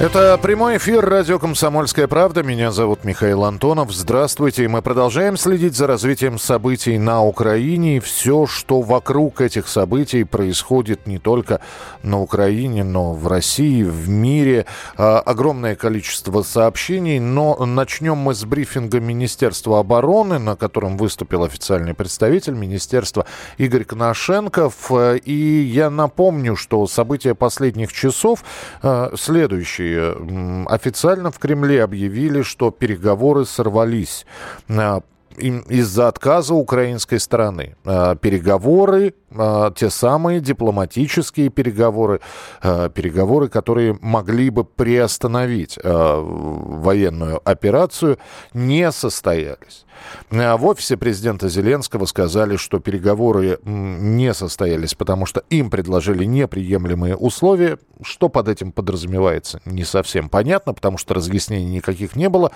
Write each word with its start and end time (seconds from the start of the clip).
Это 0.00 0.38
прямой 0.38 0.78
эфир 0.78 1.04
радио 1.04 1.38
«Комсомольская 1.38 2.08
правда». 2.08 2.42
Меня 2.42 2.70
зовут 2.70 3.04
Михаил 3.04 3.44
Антонов. 3.44 3.92
Здравствуйте. 3.92 4.66
Мы 4.66 4.80
продолжаем 4.80 5.36
следить 5.36 5.76
за 5.76 5.86
развитием 5.86 6.38
событий 6.38 6.96
на 6.96 7.22
Украине. 7.22 7.98
И 7.98 8.00
все, 8.00 8.46
что 8.46 8.80
вокруг 8.80 9.42
этих 9.42 9.68
событий 9.68 10.24
происходит 10.24 11.06
не 11.06 11.18
только 11.18 11.60
на 12.02 12.18
Украине, 12.18 12.82
но 12.82 13.12
в 13.12 13.28
России, 13.28 13.82
в 13.82 14.08
мире. 14.08 14.64
А, 14.96 15.18
огромное 15.18 15.76
количество 15.76 16.40
сообщений. 16.40 17.18
Но 17.18 17.66
начнем 17.66 18.16
мы 18.16 18.34
с 18.34 18.42
брифинга 18.46 19.00
Министерства 19.00 19.80
обороны, 19.80 20.38
на 20.38 20.56
котором 20.56 20.96
выступил 20.96 21.44
официальный 21.44 21.92
представитель 21.92 22.54
министерства 22.54 23.26
Игорь 23.58 23.84
Коношенков. 23.84 24.90
И 25.26 25.70
я 25.70 25.90
напомню, 25.90 26.56
что 26.56 26.86
события 26.86 27.34
последних 27.34 27.92
часов 27.92 28.42
а, 28.80 29.12
следующие 29.14 29.89
официально 30.68 31.30
в 31.30 31.38
Кремле 31.38 31.82
объявили, 31.82 32.42
что 32.42 32.70
переговоры 32.70 33.44
сорвались 33.44 34.26
а, 34.68 35.00
из-за 35.36 36.08
отказа 36.08 36.54
украинской 36.54 37.18
стороны. 37.18 37.76
А, 37.84 38.14
переговоры, 38.16 39.14
а, 39.34 39.70
те 39.72 39.90
самые 39.90 40.40
дипломатические 40.40 41.50
переговоры, 41.50 42.20
переговоры, 42.62 43.48
которые 43.48 43.98
могли 44.00 44.50
бы 44.50 44.64
приостановить 44.64 45.78
военную 45.82 47.40
операцию, 47.44 48.18
не 48.52 48.90
состоялись. 48.92 49.86
Э, 50.30 50.56
в 50.56 50.66
офисе 50.66 50.96
президента 50.96 51.48
Зеленского 51.48 52.06
сказали, 52.06 52.56
что 52.56 52.78
переговоры 52.78 53.58
не 53.64 54.32
состоялись, 54.34 54.94
потому 54.94 55.26
что 55.26 55.42
им 55.50 55.70
предложили 55.70 56.24
неприемлемые 56.24 57.16
условия. 57.16 57.78
Что 58.02 58.28
под 58.30 58.48
этим 58.48 58.72
подразумевается, 58.72 59.60
не 59.66 59.84
совсем 59.84 60.28
понятно, 60.28 60.72
потому 60.72 60.96
что 60.96 61.14
разъяснений 61.14 61.70
никаких 61.70 62.16
не 62.16 62.28
было. 62.28 62.50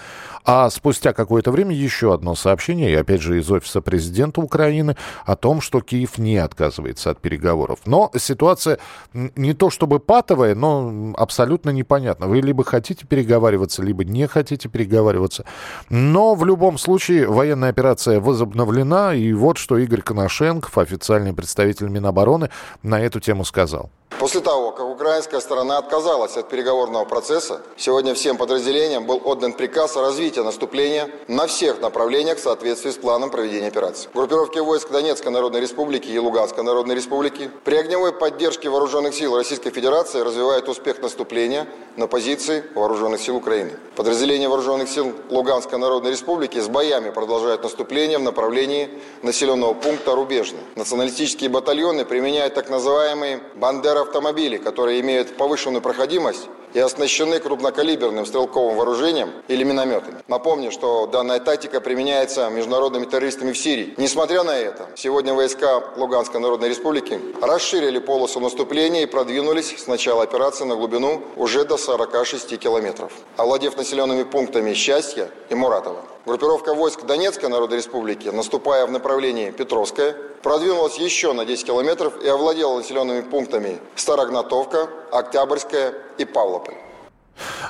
А 0.45 0.71
спустя 0.71 1.13
какое-то 1.13 1.51
время 1.51 1.75
еще 1.75 2.15
одно 2.15 2.35
сообщение, 2.35 2.91
и 2.91 2.95
опять 2.95 3.21
же 3.21 3.39
из 3.39 3.51
офиса 3.51 3.83
президента 3.83 4.41
Украины, 4.41 4.97
о 5.27 5.37
том, 5.37 5.61
что 5.61 5.81
Киев 5.81 6.19
не 6.19 6.39
отказывается 6.39 7.11
от 7.11 7.21
переговоров. 7.21 7.81
Но 7.85 8.11
ситуация 8.17 8.79
не 9.13 9.53
то 9.53 9.71
чтобы 9.71 10.01
патовая, 10.01 10.55
но 10.55 11.13
абсолютно 11.17 11.71
непонятна. 11.71 12.27
Вы 12.27 12.41
либо 12.41 12.65
хотите 12.65 13.07
переговариваться, 13.07 13.83
либо 13.83 14.05
не 14.05 14.27
хотите 14.27 14.69
переговариваться. 14.69 15.45
Но 15.91 16.35
в 16.35 16.45
любом 16.45 16.79
случае 16.79 17.29
военная 17.35 17.69
операция 17.69 18.21
возобновлена, 18.21 19.15
и 19.15 19.33
вот 19.33 19.59
что 19.59 19.77
Игорь 19.77 20.03
Коношенков, 20.03 20.79
официальный 20.79 21.35
представитель 21.35 21.89
Минобороны, 21.89 22.51
на 22.83 23.01
эту 23.01 23.21
тему 23.21 23.45
сказал. 23.45 23.91
После 24.21 24.41
того, 24.41 24.71
как 24.71 24.87
украинская 24.87 25.41
сторона 25.41 25.77
отказалась 25.77 26.37
от 26.37 26.49
переговорного 26.49 27.05
процесса, 27.05 27.63
сегодня 27.77 28.15
всем 28.15 28.37
подразделениям 28.37 29.07
был 29.07 29.21
отдан 29.25 29.53
приказ 29.53 29.97
о 29.97 30.03
развитии 30.03 30.39
наступления 30.41 31.11
на 31.27 31.49
всех 31.49 31.81
направлениях 31.81 32.39
в 32.39 32.41
соответствии 32.41 32.91
с 32.91 32.97
планом 32.97 33.31
проведения 33.31 33.67
операции. 33.67 34.09
Группировки 34.15 34.61
войск 34.61 34.91
Донецкой 34.91 35.33
Народной 35.33 35.61
Республики 35.61 36.09
и 36.09 36.19
Луганской 36.19 36.63
Народной 36.63 36.95
Республики 36.95 37.51
при 37.65 37.75
огневой 37.75 38.13
поддержке 38.13 38.69
вооруженных 38.69 39.15
сил 39.15 39.37
Российской 39.37 39.71
Федерации 39.71 40.21
развивают 40.21 40.69
успех 40.69 41.03
наступления 41.03 41.67
на 41.97 42.07
позиции 42.07 42.65
вооруженных 42.75 43.21
сил 43.21 43.37
Украины. 43.37 43.73
Подразделения 43.97 44.49
вооруженных 44.49 44.89
сил 44.89 45.13
Луганской 45.29 45.79
Народной 45.79 46.13
Республики 46.13 46.61
с 46.61 46.69
боями 46.69 47.11
продолжают 47.11 47.65
наступление 47.65 48.19
в 48.19 48.23
направлении 48.23 48.91
населенного 49.23 49.75
пункта 49.75 50.15
Рубежный. 50.15 50.61
Националистические 50.77 51.51
батальоны 51.51 52.05
применяют 52.05 52.55
так 52.55 52.71
называемые 52.71 53.41
«бандера 53.57 54.04
автомобили, 54.05 54.57
которые 54.57 55.01
имеют 55.01 55.37
повышенную 55.37 55.83
проходимость 55.83 56.49
и 56.75 56.81
оснащены 56.81 57.39
крупнокалиберным 57.39 58.27
стрелковым 58.27 58.77
вооружением 58.77 59.31
или 59.49 59.65
минометами. 59.65 60.19
Напомню, 60.29 60.71
что 60.71 61.07
данная 61.07 61.39
тактика 61.39 61.81
применяется 61.81 62.49
международными 62.51 63.07
террористами 63.07 63.53
в 63.53 63.59
Сирии. 63.59 63.95
Несмотря 63.97 64.43
на 64.43 64.57
это, 64.57 64.89
сегодня 64.97 65.35
войска 65.35 65.83
Луганской 65.97 66.41
Народной 66.41 66.69
Республики 66.69 67.21
расширили 67.41 67.99
полосу 67.99 68.41
наступления 68.41 69.03
и 69.03 69.07
продвинулись 69.07 69.75
с 69.79 69.87
начала 69.87 70.25
операции 70.25 70.65
на 70.65 70.75
глубину 70.75 71.23
уже 71.37 71.65
до 71.65 71.77
46 71.77 72.59
километров, 72.59 73.13
овладев 73.37 73.77
населенными 73.77 74.25
пунктами 74.25 74.75
Счастья 74.75 75.31
и 75.51 75.55
Муратова. 75.55 76.05
Группировка 76.27 76.75
войск 76.75 77.05
Донецкой 77.05 77.51
Народной 77.51 77.77
Республики, 77.77 78.29
наступая 78.29 78.87
в 78.87 78.91
направлении 78.91 79.51
Петровская, 79.51 80.17
продвинулась 80.45 80.99
еще 80.99 81.33
на 81.33 81.47
10 81.47 81.67
километров 81.67 82.23
и 82.23 82.29
овладела 82.29 82.77
населенными 82.77 83.23
пунктами 83.23 83.79
Старогнатовка, 83.97 84.91
Октябрьская 85.11 85.95
и 86.19 86.27
Павлополь. 86.27 86.75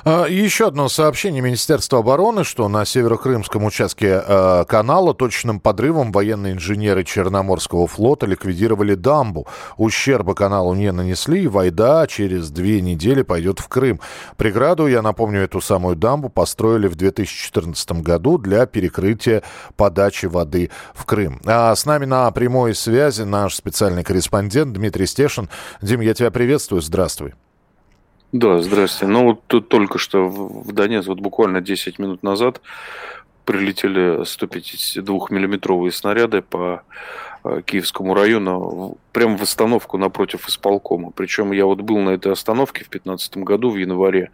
А, 0.03 0.25
еще 0.25 0.67
одно 0.67 0.89
сообщение 0.89 1.41
Министерства 1.41 1.99
обороны, 1.99 2.43
что 2.43 2.67
на 2.67 2.85
северо-крымском 2.85 3.63
участке 3.63 4.21
э, 4.25 4.65
канала 4.67 5.13
точным 5.13 5.59
подрывом 5.59 6.11
военные 6.11 6.53
инженеры 6.53 7.03
Черноморского 7.03 7.87
флота 7.87 8.25
ликвидировали 8.25 8.95
дамбу. 8.95 9.47
Ущерба 9.77 10.33
каналу 10.35 10.73
не 10.73 10.91
нанесли, 10.91 11.43
и 11.43 11.47
Вайда 11.47 12.05
через 12.07 12.51
две 12.51 12.81
недели 12.81 13.21
пойдет 13.21 13.59
в 13.59 13.67
Крым. 13.67 13.99
Преграду, 14.37 14.87
я 14.87 15.01
напомню, 15.01 15.41
эту 15.41 15.61
самую 15.61 15.95
дамбу 15.95 16.29
построили 16.29 16.87
в 16.87 16.95
2014 16.95 18.03
году 18.03 18.37
для 18.37 18.65
перекрытия 18.65 19.43
подачи 19.75 20.27
воды 20.27 20.69
в 20.93 21.05
Крым. 21.05 21.41
А 21.45 21.73
с 21.75 21.85
нами 21.85 22.05
на 22.05 22.29
прямой 22.31 22.75
связи 22.75 23.23
наш 23.23 23.55
специальный 23.55 24.03
корреспондент 24.03 24.73
Дмитрий 24.73 25.07
Стешин. 25.07 25.49
Дим, 25.81 26.01
я 26.01 26.13
тебя 26.13 26.31
приветствую, 26.31 26.81
здравствуй. 26.81 27.33
Да, 28.37 28.61
здрасте. 28.61 29.07
Ну 29.07 29.23
вот 29.23 29.43
тут 29.47 29.69
только 29.69 29.97
что 29.97 30.27
в 30.27 30.73
Донецк, 30.73 31.07
вот 31.07 31.21
буквально 31.21 31.61
10 31.61 31.99
минут 31.99 32.21
назад 32.21 32.59
прилетели 33.45 34.23
152-миллиметровые 34.23 35.91
снаряды 35.91 36.41
по 36.41 36.81
Киевскому 37.65 38.13
району, 38.13 38.97
прямо 39.11 39.37
в 39.37 39.41
остановку 39.41 39.97
напротив 39.97 40.47
исполкома. 40.49 41.11
Причем 41.11 41.51
я 41.51 41.65
вот 41.65 41.81
был 41.81 41.99
на 41.99 42.11
этой 42.11 42.31
остановке 42.31 42.83
в 42.83 42.89
2015 42.89 43.37
году, 43.37 43.69
в 43.69 43.77
январе. 43.77 44.31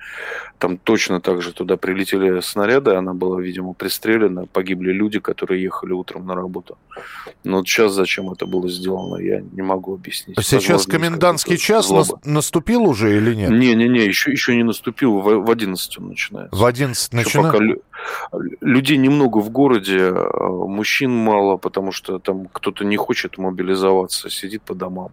Там 0.57 0.77
точно 0.77 1.21
так 1.21 1.41
же 1.41 1.53
туда 1.53 1.77
прилетели 1.77 2.39
снаряды, 2.41 2.91
она 2.91 3.13
была, 3.13 3.39
видимо, 3.41 3.73
пристрелена, 3.73 4.45
погибли 4.45 4.91
люди, 4.91 5.19
которые 5.19 5.61
ехали 5.61 5.91
утром 5.91 6.25
на 6.25 6.35
работу. 6.35 6.77
Но 7.43 7.57
вот 7.57 7.67
сейчас 7.67 7.93
зачем 7.93 8.31
это 8.31 8.45
было 8.45 8.69
сделано, 8.69 9.17
я 9.17 9.41
не 9.41 9.61
могу 9.61 9.93
объяснить. 9.93 10.37
Сейчас 10.39 10.67
Возможно, 10.67 10.91
комендантский 10.91 11.57
час 11.57 11.87
злоба. 11.87 12.19
наступил 12.23 12.83
уже 12.83 13.17
или 13.17 13.35
нет? 13.35 13.51
Не-не-не, 13.51 14.05
еще, 14.05 14.31
еще 14.31 14.55
не 14.55 14.63
наступил, 14.63 15.19
в, 15.19 15.45
в 15.45 15.51
11 15.51 15.97
он 15.99 16.07
начинается. 16.09 16.55
В 16.55 16.65
11 16.65 17.13
начинается? 17.13 17.81
людей 18.61 18.97
немного 18.97 19.39
в 19.39 19.49
городе, 19.49 20.11
а 20.13 20.49
мужчин 20.49 21.11
мало, 21.11 21.57
потому 21.57 21.91
что 21.91 22.19
там 22.19 22.47
кто-то 22.51 22.83
не 22.83 22.97
хочет 23.01 23.37
мобилизоваться, 23.37 24.29
сидит 24.29 24.61
по 24.63 24.75
домам. 24.75 25.11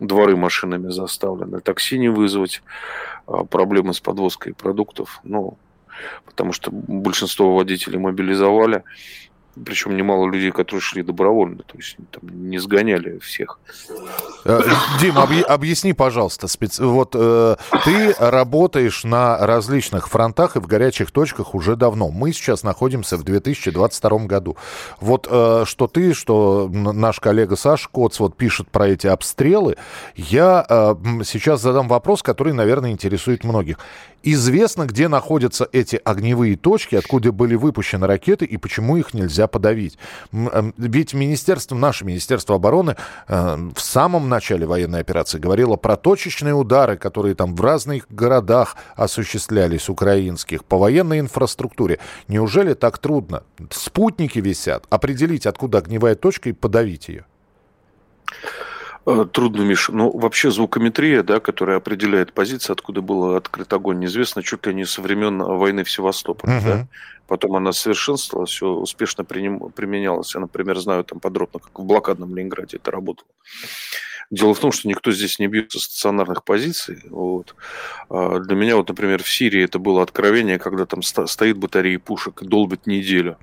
Дворы 0.00 0.36
машинами 0.36 0.90
заставлены. 0.90 1.60
Такси 1.60 1.98
не 1.98 2.08
вызвать, 2.08 2.62
а 3.26 3.44
проблемы 3.44 3.94
с 3.94 4.00
подвозкой 4.00 4.52
продуктов. 4.54 5.20
Ну, 5.24 5.56
потому 6.24 6.52
что 6.52 6.70
большинство 6.72 7.54
водителей 7.54 7.98
мобилизовали 7.98 8.82
причем 9.64 9.96
немало 9.96 10.30
людей, 10.30 10.50
которые 10.50 10.80
шли 10.80 11.02
добровольно, 11.02 11.62
то 11.62 11.76
есть 11.76 11.96
там, 12.10 12.48
не 12.48 12.58
сгоняли 12.58 13.18
всех. 13.18 13.58
Э, 14.44 14.60
Дим, 15.00 15.18
объ... 15.18 15.42
объясни, 15.42 15.92
пожалуйста, 15.92 16.48
спец... 16.48 16.78
вот 16.80 17.14
э, 17.14 17.56
ты 17.84 18.14
работаешь 18.18 19.04
на 19.04 19.38
различных 19.38 20.08
фронтах 20.08 20.56
и 20.56 20.60
в 20.60 20.66
горячих 20.66 21.10
точках 21.10 21.54
уже 21.54 21.76
давно. 21.76 22.10
Мы 22.10 22.32
сейчас 22.32 22.62
находимся 22.62 23.16
в 23.16 23.22
2022 23.22 24.18
году. 24.26 24.56
Вот 25.00 25.28
э, 25.30 25.64
что 25.66 25.86
ты, 25.86 26.14
что 26.14 26.68
наш 26.72 27.20
коллега 27.20 27.56
Саша 27.56 27.88
Коц 27.90 28.18
вот 28.20 28.36
пишет 28.36 28.68
про 28.70 28.88
эти 28.88 29.06
обстрелы, 29.06 29.76
я 30.16 30.66
э, 30.68 30.94
сейчас 31.24 31.60
задам 31.60 31.88
вопрос, 31.88 32.22
который, 32.22 32.52
наверное, 32.52 32.90
интересует 32.90 33.44
многих. 33.44 33.78
Известно, 34.26 34.86
где 34.86 35.08
находятся 35.08 35.68
эти 35.70 36.00
огневые 36.02 36.56
точки, 36.56 36.94
откуда 36.94 37.30
были 37.30 37.56
выпущены 37.56 38.06
ракеты 38.06 38.46
и 38.46 38.56
почему 38.56 38.96
их 38.96 39.12
нельзя 39.12 39.43
нельзя 39.44 39.46
подавить. 39.46 39.98
Ведь 40.32 41.14
министерство, 41.14 41.74
наше 41.74 42.04
Министерство 42.04 42.56
обороны 42.56 42.96
в 43.28 43.78
самом 43.78 44.28
начале 44.28 44.66
военной 44.66 45.00
операции 45.00 45.38
говорило 45.38 45.76
про 45.76 45.96
точечные 45.96 46.54
удары, 46.54 46.96
которые 46.96 47.34
там 47.34 47.54
в 47.54 47.60
разных 47.60 48.06
городах 48.08 48.76
осуществлялись, 48.96 49.88
украинских, 49.88 50.64
по 50.64 50.78
военной 50.78 51.20
инфраструктуре. 51.20 51.98
Неужели 52.28 52.74
так 52.74 52.98
трудно? 52.98 53.42
Спутники 53.70 54.40
висят. 54.40 54.86
Определить, 54.90 55.46
откуда 55.46 55.78
огневая 55.78 56.14
точка 56.14 56.50
и 56.50 56.52
подавить 56.52 57.08
ее. 57.08 57.24
Э, 59.06 59.26
трудно, 59.30 59.62
Миша. 59.62 59.92
Ну, 59.92 60.10
вообще 60.16 60.50
звукометрия, 60.50 61.22
да, 61.22 61.40
которая 61.40 61.76
определяет 61.76 62.32
позиции, 62.32 62.72
откуда 62.72 63.02
был 63.02 63.34
открыт 63.34 63.72
огонь, 63.72 63.98
неизвестно 63.98 64.42
чуть 64.42 64.66
ли 64.66 64.74
не 64.74 64.86
со 64.86 65.02
времен 65.02 65.38
войны 65.38 65.84
в 65.84 65.90
Севастополе. 65.90 66.54
Uh-huh. 66.54 66.64
Да? 66.64 66.86
Потом 67.26 67.56
она 67.56 67.72
совершенствовалась, 67.72 68.50
все 68.50 68.68
успешно 68.68 69.24
применялась. 69.24 70.34
Я, 70.34 70.40
например, 70.40 70.78
знаю 70.78 71.04
там 71.04 71.20
подробно, 71.20 71.60
как 71.60 71.78
в 71.78 71.84
блокадном 71.84 72.34
Ленинграде 72.36 72.76
это 72.76 72.90
работало. 72.90 73.28
Дело 74.30 74.54
в 74.54 74.58
том, 74.58 74.72
что 74.72 74.88
никто 74.88 75.12
здесь 75.12 75.38
не 75.38 75.46
бьется 75.46 75.78
стационарных 75.78 76.44
позиций. 76.44 77.02
Вот. 77.10 77.54
А 78.08 78.38
для 78.38 78.56
меня, 78.56 78.76
вот, 78.76 78.88
например, 78.88 79.22
в 79.22 79.28
Сирии 79.28 79.62
это 79.62 79.78
было 79.78 80.02
откровение, 80.02 80.58
когда 80.58 80.86
там 80.86 81.02
стоит 81.02 81.58
батарея 81.58 81.98
пушек 81.98 82.42
и 82.42 82.46
долбит 82.46 82.86
неделю. 82.86 83.36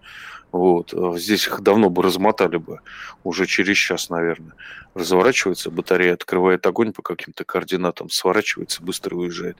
Вот. 0.51 0.93
А 0.93 1.17
здесь 1.17 1.47
их 1.47 1.61
давно 1.61 1.89
бы 1.89 2.03
размотали 2.03 2.57
бы, 2.57 2.79
уже 3.23 3.45
через 3.45 3.77
час, 3.77 4.09
наверное. 4.09 4.53
Разворачивается 4.93 5.71
батарея, 5.71 6.13
открывает 6.13 6.65
огонь 6.67 6.91
по 6.91 7.01
каким-то 7.01 7.45
координатам, 7.45 8.09
сворачивается, 8.09 8.83
быстро 8.83 9.15
уезжает. 9.15 9.57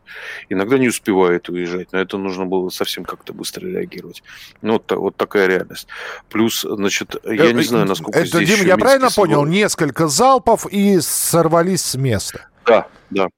Иногда 0.50 0.78
не 0.78 0.90
успевает 0.90 1.48
уезжать, 1.48 1.94
но 1.94 2.00
это 2.00 2.18
нужно 2.18 2.46
было 2.46 2.70
совсем 2.70 3.06
как-то 3.06 3.34
быстро 3.34 3.66
реагировать. 3.68 4.24
Ну, 4.62 4.74
вот, 4.74 4.92
вот 4.92 5.16
такая 5.16 5.48
реальность. 5.48 5.88
Плюс, 6.30 6.62
значит, 6.62 7.16
я 7.24 7.54
не 7.54 7.64
знаю, 7.64 7.86
насколько 7.86 8.20
это, 8.20 8.44
здесь... 8.44 8.58
Дим, 8.58 8.68
я 8.68 8.78
правильно 8.78 9.10
понял? 9.10 9.46
Несколько 9.46 10.08
залпов 10.08 10.68
и 10.70 11.00
сорвались 11.00 11.84
с 11.84 11.96
места. 11.96 12.50
Да, 12.66 12.88
да. 13.10 13.30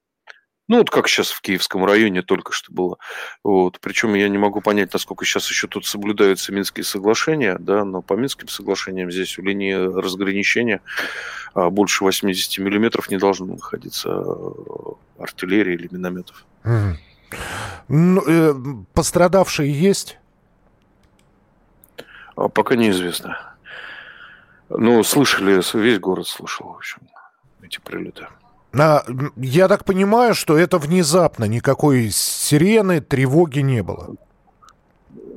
Ну, 0.66 0.78
вот 0.78 0.90
как 0.90 1.08
сейчас 1.08 1.30
в 1.30 1.42
Киевском 1.42 1.84
районе 1.84 2.22
только 2.22 2.52
что 2.52 2.72
было. 2.72 2.96
Вот. 3.42 3.78
Причем 3.80 4.14
я 4.14 4.28
не 4.28 4.38
могу 4.38 4.62
понять, 4.62 4.92
насколько 4.94 5.24
сейчас 5.26 5.48
еще 5.50 5.68
тут 5.68 5.84
соблюдаются 5.84 6.52
Минские 6.52 6.84
соглашения, 6.84 7.56
да, 7.58 7.84
но 7.84 8.00
по 8.00 8.14
Минским 8.14 8.48
соглашениям 8.48 9.10
здесь 9.10 9.38
у 9.38 9.42
линии 9.42 9.74
разграничения 9.74 10.80
а, 11.52 11.68
больше 11.68 12.02
80 12.04 12.58
миллиметров 12.58 13.10
не 13.10 13.18
должно 13.18 13.46
находиться 13.46 14.08
а, 14.10 14.94
артиллерии 15.18 15.74
или 15.74 15.88
минометов. 15.90 16.46
Mm. 16.64 16.94
Ну, 17.88 18.22
э, 18.26 18.54
пострадавшие 18.94 19.70
есть? 19.70 20.18
А, 22.36 22.48
пока 22.48 22.74
неизвестно. 22.74 23.54
Ну, 24.70 25.02
слышали, 25.04 25.60
весь 25.78 25.98
город 25.98 26.26
слышал, 26.26 26.68
в 26.68 26.76
общем, 26.76 27.00
эти 27.62 27.80
прилеты. 27.80 28.28
А, 28.78 29.04
я 29.36 29.68
так 29.68 29.84
понимаю, 29.84 30.34
что 30.34 30.56
это 30.56 30.78
внезапно, 30.78 31.44
никакой 31.44 32.10
сирены, 32.10 33.00
тревоги 33.00 33.60
не 33.60 33.82
было. 33.82 34.16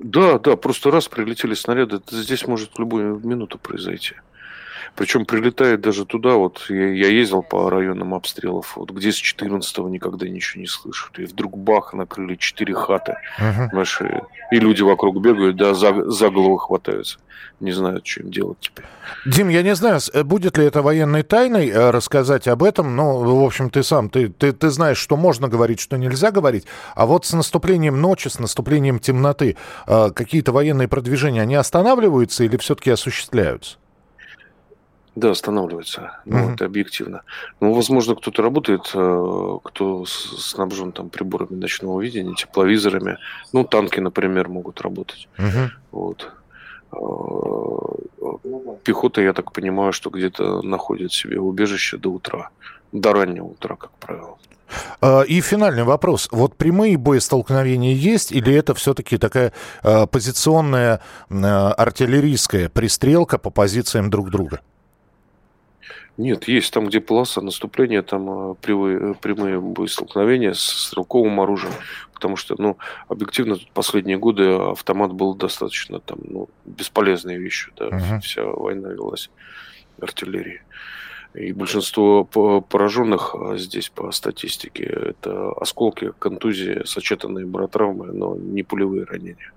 Да, 0.03 0.39
да, 0.39 0.55
просто 0.55 0.91
раз 0.91 1.07
прилетели 1.07 1.53
снаряды, 1.53 1.99
здесь 2.09 2.47
может 2.47 2.73
в 2.75 2.79
любую 2.79 3.19
минуту 3.19 3.57
произойти. 3.57 4.15
Причем 4.95 5.25
прилетает 5.25 5.81
даже 5.81 6.05
туда, 6.05 6.35
вот 6.35 6.65
я, 6.69 6.87
я 6.93 7.07
ездил 7.07 7.43
по 7.43 7.69
районам 7.69 8.13
обстрелов, 8.13 8.75
вот 8.75 8.91
где 8.91 9.11
с 9.11 9.21
14-го 9.21 9.89
никогда 9.89 10.27
ничего 10.27 10.61
не 10.61 10.67
слышали. 10.67 11.23
И 11.23 11.25
вдруг 11.25 11.57
бах, 11.57 11.93
накрыли 11.93 12.35
четыре 12.35 12.73
хаты 12.73 13.17
uh-huh. 13.39 13.69
наши. 13.73 14.21
И 14.51 14.59
люди 14.59 14.81
вокруг 14.81 15.21
бегают, 15.21 15.57
да, 15.57 15.73
за, 15.73 16.09
за 16.09 16.29
голову 16.29 16.57
хватаются. 16.57 17.19
Не 17.59 17.71
знают, 17.71 18.05
что 18.05 18.21
им 18.21 18.31
делать 18.31 18.57
теперь. 18.59 18.85
Дим, 19.25 19.49
я 19.49 19.63
не 19.63 19.75
знаю, 19.75 19.99
э, 20.13 20.23
будет 20.23 20.57
ли 20.57 20.65
это 20.65 20.81
военной 20.81 21.23
тайной 21.23 21.69
э, 21.69 21.89
рассказать 21.89 22.47
об 22.47 22.61
этом, 22.63 22.95
но, 22.95 23.19
в 23.19 23.43
общем, 23.43 23.69
ты 23.69 23.83
сам, 23.83 24.09
ты, 24.09 24.29
ты, 24.29 24.51
ты 24.53 24.69
знаешь, 24.69 24.97
что 24.97 25.17
можно 25.17 25.47
говорить, 25.47 25.79
что 25.79 25.97
нельзя 25.97 26.31
говорить. 26.31 26.65
А 26.95 27.05
вот 27.05 27.25
с 27.25 27.33
наступлением 27.33 27.99
ночи, 27.99 28.27
с 28.27 28.39
наступлением 28.39 28.99
темноты, 28.99 29.57
э, 29.87 30.11
какие-то 30.11 30.51
военные 30.51 30.87
продвижения, 30.87 31.41
они 31.41 31.55
останавливаются 31.55 32.43
или 32.43 32.57
все-таки 32.57 32.91
осуществляются? 32.91 33.77
Да, 35.17 35.31
останавливается. 35.31 36.11
Ну, 36.25 36.37
mm-hmm. 36.37 36.53
это 36.53 36.65
объективно. 36.65 37.23
Ну, 37.59 37.73
возможно, 37.73 38.13
кто-то 38.13 38.43
работает, 38.43 38.91
э, 38.93 39.57
кто 39.63 40.05
снабжен 40.05 40.91
там 40.91 41.09
приборами 41.09 41.55
ночного 41.59 42.01
видения, 42.01 42.35
тепловизорами. 42.35 43.17
Ну, 43.51 43.63
танки, 43.63 43.99
например, 43.99 44.47
могут 44.47 44.79
работать. 44.81 45.27
Mm-hmm. 45.39 45.69
Вот. 45.91 46.31
Э, 46.91 46.97
пехота, 48.83 49.21
я 49.21 49.33
так 49.33 49.53
понимаю, 49.53 49.91
что 49.91 50.11
где-то 50.11 50.61
находит 50.61 51.13
себе 51.13 51.39
убежище 51.39 51.97
до 51.97 52.09
утра. 52.09 52.49
До 52.91 53.11
раннего 53.11 53.45
утра, 53.45 53.75
как 53.75 53.89
правило. 53.93 54.37
Э, 55.01 55.25
и 55.25 55.41
финальный 55.41 55.83
вопрос. 55.83 56.27
Вот 56.31 56.55
прямые 56.55 56.95
боестолкновения 56.95 57.95
есть 57.95 58.31
или 58.31 58.53
это 58.53 58.75
все-таки 58.75 59.17
такая 59.17 59.51
позиционная 59.81 61.01
артиллерийская 61.31 62.69
пристрелка 62.69 63.39
по 63.39 63.49
позициям 63.49 64.11
друг 64.11 64.29
друга? 64.29 64.61
Нет, 66.17 66.47
есть 66.47 66.73
там, 66.73 66.87
где 66.87 66.99
полоса 66.99 67.41
наступления, 67.41 68.01
там 68.01 68.55
прямые, 68.55 69.13
прямые 69.13 69.61
боестолкновения 69.61 70.53
с 70.53 70.61
стрелковым 70.61 71.39
оружием. 71.39 71.73
Потому 72.13 72.35
что, 72.35 72.55
ну, 72.57 72.77
объективно, 73.07 73.57
тут 73.57 73.71
последние 73.71 74.17
годы 74.17 74.49
автомат 74.49 75.13
был 75.13 75.35
достаточно 75.35 75.99
там, 75.99 76.17
ну, 76.23 76.49
бесполезной 76.65 77.37
вещью. 77.37 77.71
Да, 77.77 77.89
uh-huh. 77.89 78.19
Вся 78.21 78.43
война 78.43 78.89
велась 78.89 79.29
артиллерии. 80.01 80.61
И 81.35 81.51
большинство 81.53 82.23
пораженных 82.23 83.35
здесь 83.57 83.89
по 83.89 84.11
статистике 84.11 84.85
это 84.85 85.51
осколки, 85.51 86.11
контузии, 86.17 86.81
сочетанные 86.85 87.45
баротравмы, 87.45 88.07
но 88.07 88.35
не 88.35 88.63
пулевые 88.63 89.03
ранения. 89.03 89.51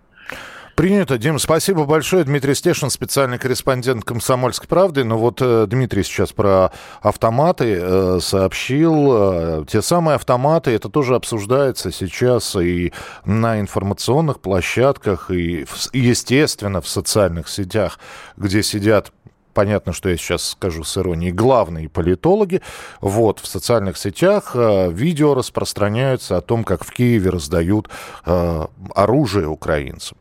Принято, 0.74 1.18
Дим. 1.18 1.38
Спасибо 1.38 1.84
большое. 1.84 2.24
Дмитрий 2.24 2.54
Стешин, 2.54 2.90
специальный 2.90 3.38
корреспондент 3.38 4.04
«Комсомольской 4.04 4.68
правды». 4.68 5.04
Ну 5.04 5.18
вот 5.18 5.42
э, 5.42 5.66
Дмитрий 5.68 6.02
сейчас 6.02 6.32
про 6.32 6.72
автоматы 7.02 7.78
э, 7.80 8.18
сообщил. 8.22 9.10
Э, 9.12 9.64
те 9.68 9.82
самые 9.82 10.14
автоматы, 10.14 10.70
это 10.70 10.88
тоже 10.88 11.16
обсуждается 11.16 11.92
сейчас 11.92 12.56
и 12.56 12.92
на 13.24 13.60
информационных 13.60 14.40
площадках, 14.40 15.30
и, 15.30 15.66
естественно, 15.92 16.80
в 16.80 16.88
социальных 16.88 17.48
сетях, 17.48 17.98
где 18.36 18.62
сидят 18.62 19.12
понятно, 19.52 19.92
что 19.92 20.08
я 20.08 20.16
сейчас 20.16 20.50
скажу 20.50 20.84
с 20.84 20.96
иронией, 20.96 21.32
главные 21.32 21.88
политологи. 21.88 22.62
Вот, 23.00 23.40
в 23.40 23.46
социальных 23.46 23.96
сетях 23.96 24.52
э, 24.54 24.90
видео 24.90 25.34
распространяются 25.34 26.36
о 26.36 26.40
том, 26.40 26.64
как 26.64 26.84
в 26.84 26.92
Киеве 26.92 27.30
раздают 27.30 27.88
э, 28.26 28.66
оружие 28.94 29.48
украинцам. 29.48 30.18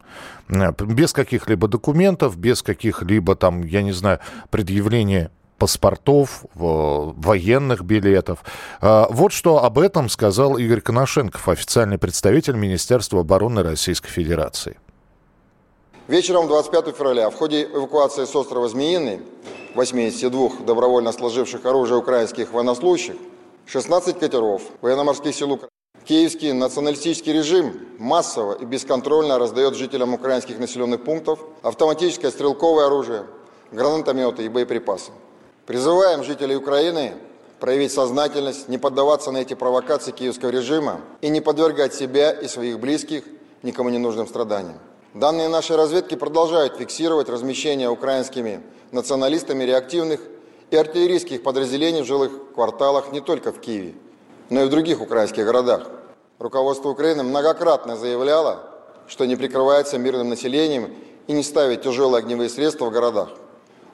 Э, 0.50 0.72
без 0.80 1.14
каких-либо 1.14 1.68
документов, 1.68 2.38
без 2.38 2.62
каких-либо 2.62 3.36
там, 3.36 3.64
я 3.64 3.82
не 3.82 3.92
знаю, 3.92 4.20
предъявления 4.50 5.32
паспортов, 5.58 6.46
военных 6.56 7.84
билетов. 7.84 8.46
Вот 8.80 9.34
что 9.34 9.62
об 9.66 9.78
этом 9.78 10.08
сказал 10.08 10.58
Игорь 10.58 10.80
Коношенков, 10.80 11.50
официальный 11.50 11.98
представитель 11.98 12.56
Министерства 12.56 13.20
обороны 13.20 13.62
Российской 13.62 14.10
Федерации. 14.10 14.78
Вечером 16.10 16.48
25 16.48 16.96
февраля 16.98 17.30
в 17.30 17.36
ходе 17.36 17.66
эвакуации 17.66 18.26
с 18.26 18.36
острова 18.36 18.68
Змеиный 18.68 19.22
82 19.76 20.66
добровольно 20.66 21.12
сложивших 21.12 21.64
оружие 21.68 22.00
украинских 22.00 22.52
военнослужащих 22.52 23.14
16 23.68 24.18
катеров 24.18 24.64
военно-морских 24.82 25.36
сил 25.36 25.52
Украины 25.52 25.70
Киевский 26.06 26.52
националистический 26.52 27.32
режим 27.32 27.80
массово 28.00 28.54
и 28.54 28.66
бесконтрольно 28.66 29.38
раздает 29.38 29.76
жителям 29.76 30.16
украинских 30.16 30.58
населенных 30.58 31.04
пунктов 31.04 31.42
автоматическое 31.62 32.32
стрелковое 32.32 32.88
оружие, 32.88 33.26
гранатометы 33.72 34.44
и 34.44 34.50
боеприпасы. 34.50 35.12
Призываем 35.68 36.24
жителей 36.24 36.56
Украины 36.56 37.14
проявить 37.60 37.92
сознательность, 37.92 38.68
не 38.68 38.80
поддаваться 38.80 39.30
на 39.30 39.38
эти 39.38 39.54
провокации 39.54 40.10
киевского 40.10 40.50
режима 40.50 41.02
и 41.22 41.30
не 41.30 41.40
подвергать 41.40 41.94
себя 41.94 42.32
и 42.32 42.48
своих 42.48 42.80
близких 42.80 43.26
никому 43.62 43.90
не 43.90 44.00
нужным 44.00 44.28
страданиям. 44.28 44.80
Данные 45.16 45.48
нашей 45.48 45.76
разведки 45.76 46.14
продолжают 46.14 46.78
фиксировать 46.78 47.30
размещение 47.30 47.90
украинскими 47.90 48.62
националистами 48.92 49.64
реактивных 49.64 50.20
и 50.70 50.76
артиллерийских 50.76 51.42
подразделений 51.42 52.04
в 52.04 52.06
жилых 52.06 52.54
кварталах 52.54 53.12
не 53.12 53.20
только 53.20 53.52
в 53.52 53.60
Киеве, 53.60 53.96
но 54.52 54.62
и 54.62 54.66
в 54.68 54.70
других 54.70 55.02
украинских 55.02 55.46
городах. 55.46 55.90
Руководство 56.38 56.90
Украины 56.90 57.24
многократно 57.24 57.98
заявляло, 57.98 58.70
что 59.08 59.26
не 59.26 59.36
прикрывается 59.36 59.98
мирным 59.98 60.30
населением 60.30 60.94
и 61.26 61.34
не 61.34 61.42
ставит 61.42 61.82
тяжелые 61.82 62.20
огневые 62.20 62.50
средства 62.50 62.86
в 62.86 62.92
городах. 62.92 63.30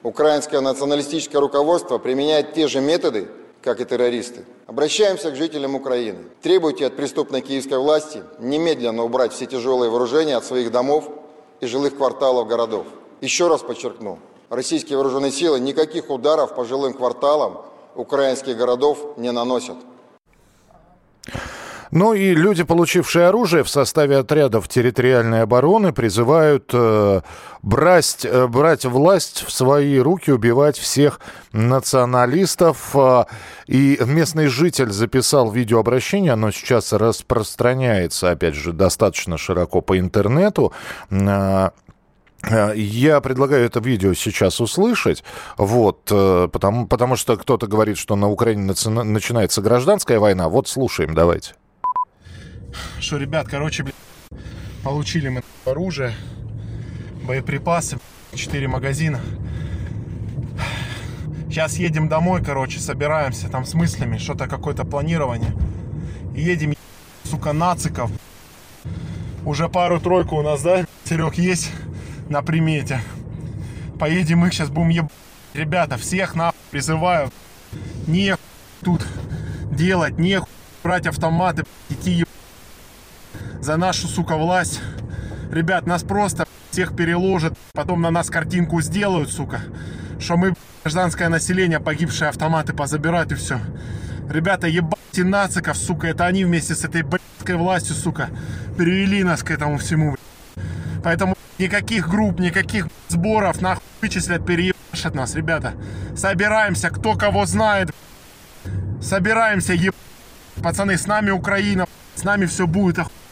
Украинское 0.02 0.60
националистическое 0.60 1.40
руководство 1.40 1.96
применяет 1.96 2.52
те 2.52 2.68
же 2.68 2.80
методы, 2.80 3.30
как 3.66 3.80
и 3.80 3.84
террористы. 3.84 4.44
Обращаемся 4.68 5.32
к 5.32 5.34
жителям 5.34 5.74
Украины. 5.74 6.20
Требуйте 6.40 6.86
от 6.86 6.94
преступной 6.94 7.40
киевской 7.40 7.78
власти 7.78 8.22
немедленно 8.38 9.02
убрать 9.02 9.32
все 9.32 9.46
тяжелые 9.46 9.90
вооружения 9.90 10.36
от 10.36 10.44
своих 10.44 10.70
домов 10.70 11.10
и 11.60 11.66
жилых 11.66 11.96
кварталов 11.96 12.46
городов. 12.46 12.86
Еще 13.20 13.48
раз 13.48 13.62
подчеркну, 13.62 14.20
российские 14.50 14.98
вооруженные 14.98 15.32
силы 15.32 15.58
никаких 15.58 16.10
ударов 16.10 16.54
по 16.54 16.64
жилым 16.64 16.94
кварталам 16.94 17.62
украинских 17.96 18.56
городов 18.56 19.14
не 19.16 19.32
наносят. 19.32 19.78
Ну 21.90 22.14
и 22.14 22.34
люди, 22.34 22.64
получившие 22.64 23.26
оружие 23.26 23.62
в 23.62 23.68
составе 23.68 24.18
отрядов 24.18 24.68
территориальной 24.68 25.42
обороны, 25.42 25.92
призывают 25.92 26.70
э, 26.72 27.20
брать, 27.62 28.24
э, 28.24 28.46
брать 28.46 28.84
власть 28.84 29.44
в 29.46 29.52
свои 29.52 29.98
руки, 29.98 30.30
убивать 30.30 30.78
всех 30.78 31.20
националистов. 31.52 32.90
Э, 32.94 33.24
и 33.66 33.98
местный 34.04 34.46
житель 34.46 34.90
записал 34.90 35.50
видеообращение, 35.50 36.32
оно 36.32 36.50
сейчас 36.50 36.92
распространяется, 36.92 38.30
опять 38.30 38.54
же, 38.54 38.72
достаточно 38.72 39.38
широко 39.38 39.80
по 39.80 39.98
интернету. 39.98 40.72
Э, 41.10 41.70
э 42.42 42.76
я 42.76 43.20
предлагаю 43.20 43.64
это 43.64 43.80
видео 43.80 44.14
сейчас 44.14 44.60
услышать, 44.60 45.22
вот, 45.56 46.08
э, 46.10 46.48
потому, 46.52 46.86
потому 46.86 47.16
что 47.16 47.36
кто-то 47.36 47.66
говорит, 47.66 47.96
что 47.96 48.16
на 48.16 48.28
Украине 48.28 48.62
начинается 48.64 49.62
гражданская 49.62 50.18
война. 50.18 50.48
Вот 50.48 50.68
слушаем, 50.68 51.14
давайте 51.14 51.54
что, 53.00 53.16
ребят, 53.16 53.48
короче, 53.48 53.82
блин, 53.82 53.94
получили 54.82 55.28
мы 55.28 55.42
оружие, 55.64 56.14
боеприпасы, 57.24 57.98
4 58.34 58.68
магазина. 58.68 59.20
Сейчас 61.48 61.76
едем 61.76 62.08
домой, 62.08 62.44
короче, 62.44 62.80
собираемся 62.80 63.48
там 63.48 63.64
с 63.64 63.74
мыслями, 63.74 64.18
что-то 64.18 64.46
какое-то 64.46 64.84
планирование. 64.84 65.52
Едем, 66.34 66.74
сука, 67.24 67.52
нациков. 67.52 68.10
Уже 69.44 69.68
пару-тройку 69.68 70.36
у 70.36 70.42
нас, 70.42 70.62
да, 70.62 70.84
Серег, 71.04 71.34
есть 71.34 71.70
на 72.28 72.42
примете. 72.42 73.00
Поедем 73.98 74.44
их 74.44 74.52
сейчас 74.52 74.68
будем 74.68 74.90
ебать. 74.90 75.12
Ребята, 75.54 75.96
всех 75.96 76.34
на 76.34 76.52
призываю. 76.70 77.30
Не 78.06 78.36
тут 78.82 79.06
делать, 79.70 80.18
не 80.18 80.40
брать 80.82 81.06
автоматы, 81.06 81.64
идти 81.88 82.10
ебать 82.10 82.35
за 83.60 83.76
нашу, 83.76 84.08
сука, 84.08 84.36
власть. 84.36 84.80
Ребят, 85.50 85.86
нас 85.86 86.02
просто 86.02 86.46
всех 86.70 86.94
переложат, 86.94 87.56
потом 87.72 88.02
на 88.02 88.10
нас 88.10 88.28
картинку 88.28 88.80
сделают, 88.80 89.30
сука. 89.30 89.60
Что 90.18 90.36
мы, 90.36 90.54
гражданское 90.82 91.28
население, 91.28 91.80
погибшие 91.80 92.28
автоматы 92.28 92.72
позабирают 92.72 93.32
и 93.32 93.34
все. 93.34 93.60
Ребята, 94.28 94.66
ебайте 94.66 95.24
нациков, 95.24 95.76
сука, 95.76 96.08
это 96.08 96.26
они 96.26 96.44
вместе 96.44 96.74
с 96.74 96.84
этой 96.84 97.02
блядской 97.02 97.54
властью, 97.54 97.94
сука, 97.94 98.28
привели 98.76 99.22
нас 99.22 99.42
к 99.42 99.50
этому 99.50 99.78
всему. 99.78 100.16
Поэтому 101.04 101.36
никаких 101.58 102.08
групп, 102.08 102.40
никаких 102.40 102.88
сборов, 103.08 103.60
нахуй 103.60 103.82
вычислят, 104.02 104.44
переебашат 104.44 105.14
нас, 105.14 105.34
ребята. 105.34 105.74
Собираемся, 106.16 106.90
кто 106.90 107.14
кого 107.14 107.46
знает. 107.46 107.90
Собираемся, 109.00 109.72
еб... 109.72 109.94
Пацаны, 110.62 110.96
с 110.96 111.06
нами 111.06 111.30
Украина, 111.30 111.86
с 112.14 112.24
нами 112.24 112.46
все 112.46 112.66
будет, 112.66 112.98
охуенно. 112.98 113.25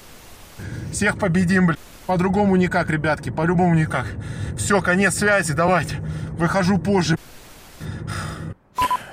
Всех 0.92 1.18
победим, 1.18 1.66
блин. 1.66 1.78
По-другому 2.06 2.56
никак, 2.56 2.90
ребятки, 2.90 3.30
по-любому 3.30 3.74
никак. 3.74 4.06
Все, 4.58 4.82
конец 4.82 5.16
связи, 5.16 5.54
давайте. 5.54 5.96
Выхожу 6.38 6.78
позже. 6.78 7.16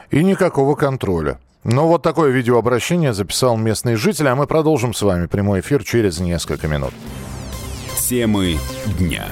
И 0.09 0.23
никакого 0.23 0.75
контроля. 0.75 1.39
Но 1.63 1.87
вот 1.87 2.01
такое 2.01 2.31
видеообращение 2.31 3.13
записал 3.13 3.55
местный 3.55 3.95
житель, 3.95 4.27
а 4.27 4.35
мы 4.35 4.45
продолжим 4.45 4.93
с 4.93 5.01
вами 5.01 5.27
прямой 5.27 5.61
эфир 5.61 5.83
через 5.83 6.19
несколько 6.19 6.67
минут. 6.67 6.93
Темы 7.97 8.57
дня. 8.99 9.25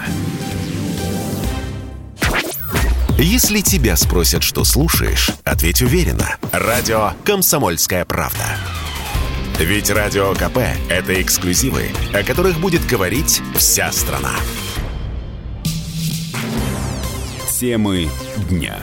Если 3.18 3.60
тебя 3.60 3.98
спросят, 3.98 4.44
что 4.44 4.64
слушаешь, 4.64 5.32
ответь 5.44 5.82
уверенно. 5.82 6.38
Радио 6.54 7.12
«Комсомольская 7.26 8.06
правда». 8.06 8.46
Ведь 9.60 9.90
Радио 9.90 10.34
КП– 10.36 10.60
это 10.90 11.22
эксклюзивы, 11.22 11.88
о 12.14 12.24
которых 12.24 12.62
будет 12.62 12.88
говорить 12.88 13.42
вся 13.56 13.92
страна. 13.92 14.32
Темы 17.60 18.08
дня. 18.50 18.78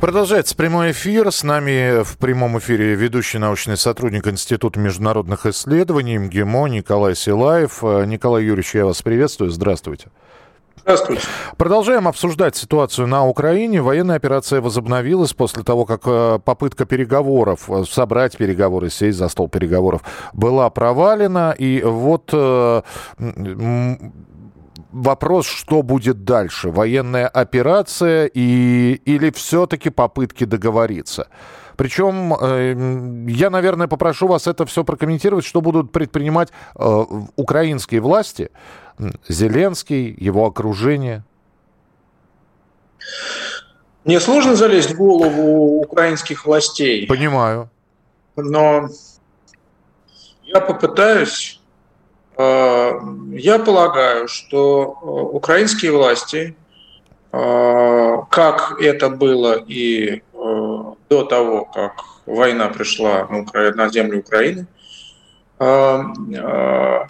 Продолжается 0.00 0.54
прямой 0.54 0.90
эфир. 0.90 1.32
С 1.32 1.42
нами 1.42 2.04
в 2.04 2.18
прямом 2.18 2.58
эфире 2.58 2.94
ведущий 2.94 3.38
научный 3.38 3.78
сотрудник 3.78 4.28
Института 4.28 4.78
международных 4.78 5.46
исследований 5.46 6.18
МГИМО 6.18 6.66
Николай 6.66 7.16
Силаев. 7.16 7.82
Николай 7.82 8.44
Юрьевич, 8.44 8.74
я 8.74 8.84
вас 8.84 9.00
приветствую. 9.00 9.50
Здравствуйте. 9.50 10.08
Здравствуйте. 10.82 11.22
Продолжаем 11.56 12.08
обсуждать 12.08 12.56
ситуацию 12.56 13.06
на 13.06 13.26
Украине. 13.26 13.80
Военная 13.80 14.16
операция 14.16 14.60
возобновилась 14.60 15.32
после 15.32 15.62
того, 15.62 15.84
как 15.86 16.02
э, 16.04 16.38
попытка 16.44 16.84
переговоров, 16.84 17.70
э, 17.70 17.84
собрать 17.84 18.36
переговоры, 18.36 18.90
сесть 18.90 19.18
за 19.18 19.28
стол 19.28 19.48
переговоров, 19.48 20.02
была 20.32 20.68
провалена. 20.70 21.54
И 21.56 21.82
вот 21.82 22.30
э, 22.32 22.82
вопрос, 24.92 25.46
что 25.46 25.82
будет 25.82 26.24
дальше? 26.24 26.70
Военная 26.70 27.28
операция 27.28 28.26
и, 28.26 29.00
или 29.04 29.30
все-таки 29.30 29.90
попытки 29.90 30.44
договориться? 30.44 31.28
Причем 31.76 32.34
э, 32.34 33.26
я, 33.28 33.50
наверное, 33.50 33.88
попрошу 33.88 34.26
вас 34.28 34.46
это 34.46 34.64
все 34.66 34.84
прокомментировать, 34.84 35.44
что 35.44 35.60
будут 35.60 35.92
предпринимать 35.92 36.50
э, 36.76 37.04
украинские 37.36 38.00
власти, 38.00 38.50
Зеленский, 39.28 40.14
его 40.18 40.46
окружение. 40.46 41.24
Мне 44.04 44.20
сложно 44.20 44.54
залезть 44.54 44.92
в 44.92 44.96
голову 44.96 45.80
украинских 45.80 46.46
властей. 46.46 47.06
Понимаю. 47.06 47.70
Но 48.36 48.88
я 50.44 50.60
попытаюсь. 50.60 51.60
Э, 52.36 52.92
я 53.32 53.58
полагаю, 53.58 54.28
что 54.28 54.84
украинские 55.32 55.92
власти, 55.92 56.56
как 57.32 58.80
это 58.80 59.08
было 59.08 59.54
и 59.54 60.22
до 61.14 61.24
того, 61.24 61.64
как 61.64 62.04
война 62.26 62.68
пришла 62.68 63.28
на 63.28 63.88
землю 63.88 64.18
Украины, 64.18 64.66
э, 65.60 66.02
э, 66.34 67.06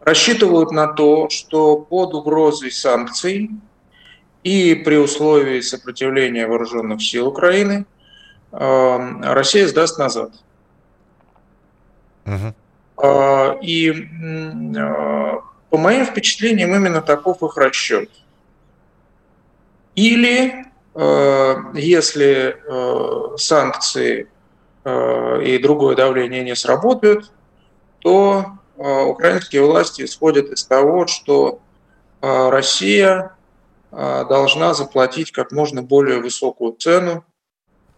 рассчитывают 0.00 0.72
на 0.72 0.88
то, 0.88 1.28
что 1.30 1.76
под 1.76 2.14
угрозой 2.14 2.72
санкций 2.72 3.50
и 4.42 4.74
при 4.74 4.96
условии 4.96 5.60
сопротивления 5.60 6.48
вооруженных 6.48 7.00
сил 7.00 7.28
Украины 7.28 7.86
э, 8.50 8.98
Россия 9.22 9.68
сдаст 9.68 9.98
назад. 9.98 10.32
Угу. 12.26 12.54
И 13.62 13.92
по 15.70 15.78
моим 15.78 16.04
впечатлениям 16.04 16.74
именно 16.74 17.02
таков 17.02 17.42
их 17.42 17.56
расчет. 17.56 18.10
Или 19.94 20.65
если 21.74 22.56
э, 22.56 23.36
санкции 23.36 24.28
э, 24.84 25.42
и 25.44 25.58
другое 25.58 25.94
давление 25.94 26.42
не 26.42 26.56
сработают, 26.56 27.32
то 28.00 28.52
украинские 28.76 29.62
власти 29.62 30.02
исходят 30.02 30.50
из 30.50 30.62
того, 30.64 31.06
что 31.06 31.60
Россия 32.20 33.34
должна 33.90 34.74
заплатить 34.74 35.32
как 35.32 35.50
можно 35.50 35.82
более 35.82 36.20
высокую 36.20 36.72
цену 36.72 37.24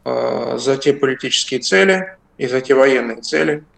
за 0.05 0.77
те 0.81 0.93
политические 0.93 1.59
цели 1.59 2.17
и 2.37 2.47
за 2.47 2.61
те 2.61 2.75
военные 2.75 3.21
цели, 3.23 3.65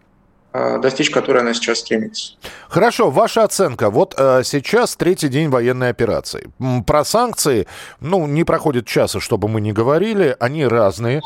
достичь 0.53 1.09
которой 1.09 1.39
она 1.39 1.53
сейчас 1.53 1.79
стремится. 1.79 2.33
Хорошо, 2.67 3.09
ваша 3.09 3.43
оценка. 3.43 3.89
Вот 3.89 4.15
э, 4.17 4.41
сейчас 4.43 4.95
третий 4.95 5.29
день 5.29 5.49
военной 5.49 5.89
операции. 5.89 6.49
Про 6.85 7.05
санкции, 7.05 7.67
ну, 7.99 8.27
не 8.27 8.43
проходит 8.43 8.85
часа, 8.85 9.19
чтобы 9.19 9.47
мы 9.47 9.61
не 9.61 9.71
говорили, 9.71 10.35
они 10.39 10.65
разные. 10.65 11.21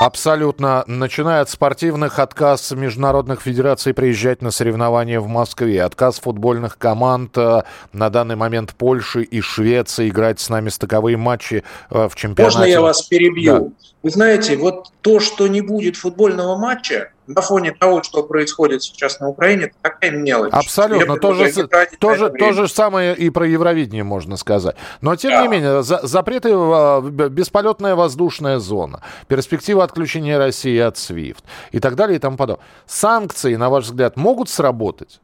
Абсолютно. 0.00 0.82
Начиная 0.88 1.42
от 1.42 1.50
спортивных, 1.50 2.18
отказ 2.18 2.72
международных 2.72 3.40
федераций 3.40 3.94
приезжать 3.94 4.42
на 4.42 4.50
соревнования 4.50 5.20
в 5.20 5.28
Москве, 5.28 5.82
отказ 5.84 6.18
футбольных 6.18 6.78
команд 6.78 7.36
э, 7.38 7.62
на 7.92 8.10
данный 8.10 8.36
момент 8.36 8.74
Польши 8.74 9.22
и 9.22 9.40
Швеции 9.40 10.08
играть 10.08 10.40
с 10.40 10.48
нами 10.48 10.68
стыковые 10.68 11.16
матчи 11.16 11.62
э, 11.90 12.08
в 12.08 12.14
чемпионате. 12.16 12.58
Можно 12.58 12.70
я 12.70 12.80
вас 12.80 13.02
перебью? 13.02 13.58
Да. 13.58 13.86
Вы 14.02 14.10
знаете, 14.10 14.56
вот 14.56 14.88
то, 15.00 15.20
что 15.20 15.46
не 15.46 15.60
будет 15.60 15.96
футбольного 15.96 16.56
матча, 16.56 17.10
на 17.26 17.40
фоне 17.40 17.72
того, 17.72 18.02
что 18.02 18.22
происходит 18.22 18.82
сейчас 18.82 19.20
на 19.20 19.28
Украине, 19.28 19.64
это 19.64 19.74
такая 19.80 20.10
мелочь. 20.10 20.52
Абсолютно. 20.52 21.16
То 21.16 21.34
же, 21.34 21.68
то, 21.98 22.14
же, 22.14 22.30
то 22.30 22.52
же 22.52 22.68
самое 22.68 23.16
и 23.16 23.30
про 23.30 23.46
Евровидение 23.46 24.04
можно 24.04 24.36
сказать. 24.36 24.76
Но, 25.00 25.16
тем 25.16 25.30
да. 25.30 25.42
не 25.42 25.48
менее, 25.48 25.82
за, 25.82 26.06
запреты, 26.06 26.50
а, 26.52 27.00
бесполетная 27.00 27.94
воздушная 27.94 28.58
зона, 28.58 29.02
перспектива 29.28 29.84
отключения 29.84 30.38
России 30.38 30.78
от 30.78 30.96
SWIFT 30.96 31.44
и 31.72 31.80
так 31.80 31.94
далее 31.94 32.16
и 32.16 32.18
тому 32.18 32.36
подобное. 32.36 32.64
Санкции, 32.86 33.54
на 33.56 33.70
ваш 33.70 33.84
взгляд, 33.84 34.16
могут 34.16 34.48
сработать? 34.48 35.20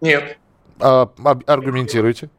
Нет. 0.00 0.38
А, 0.80 1.08
аргументируйте. 1.46 2.30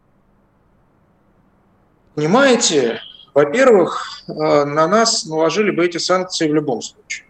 Понимаете, 2.15 3.01
во-первых, 3.34 4.24
э, 4.27 4.34
на 4.65 4.88
нас 4.88 5.25
наложили 5.25 5.72
бы 5.72 5.86
эти 5.86 5.98
санкции 5.98 6.50
в 6.50 6.53
любом 6.53 6.82
случае. 6.82 7.25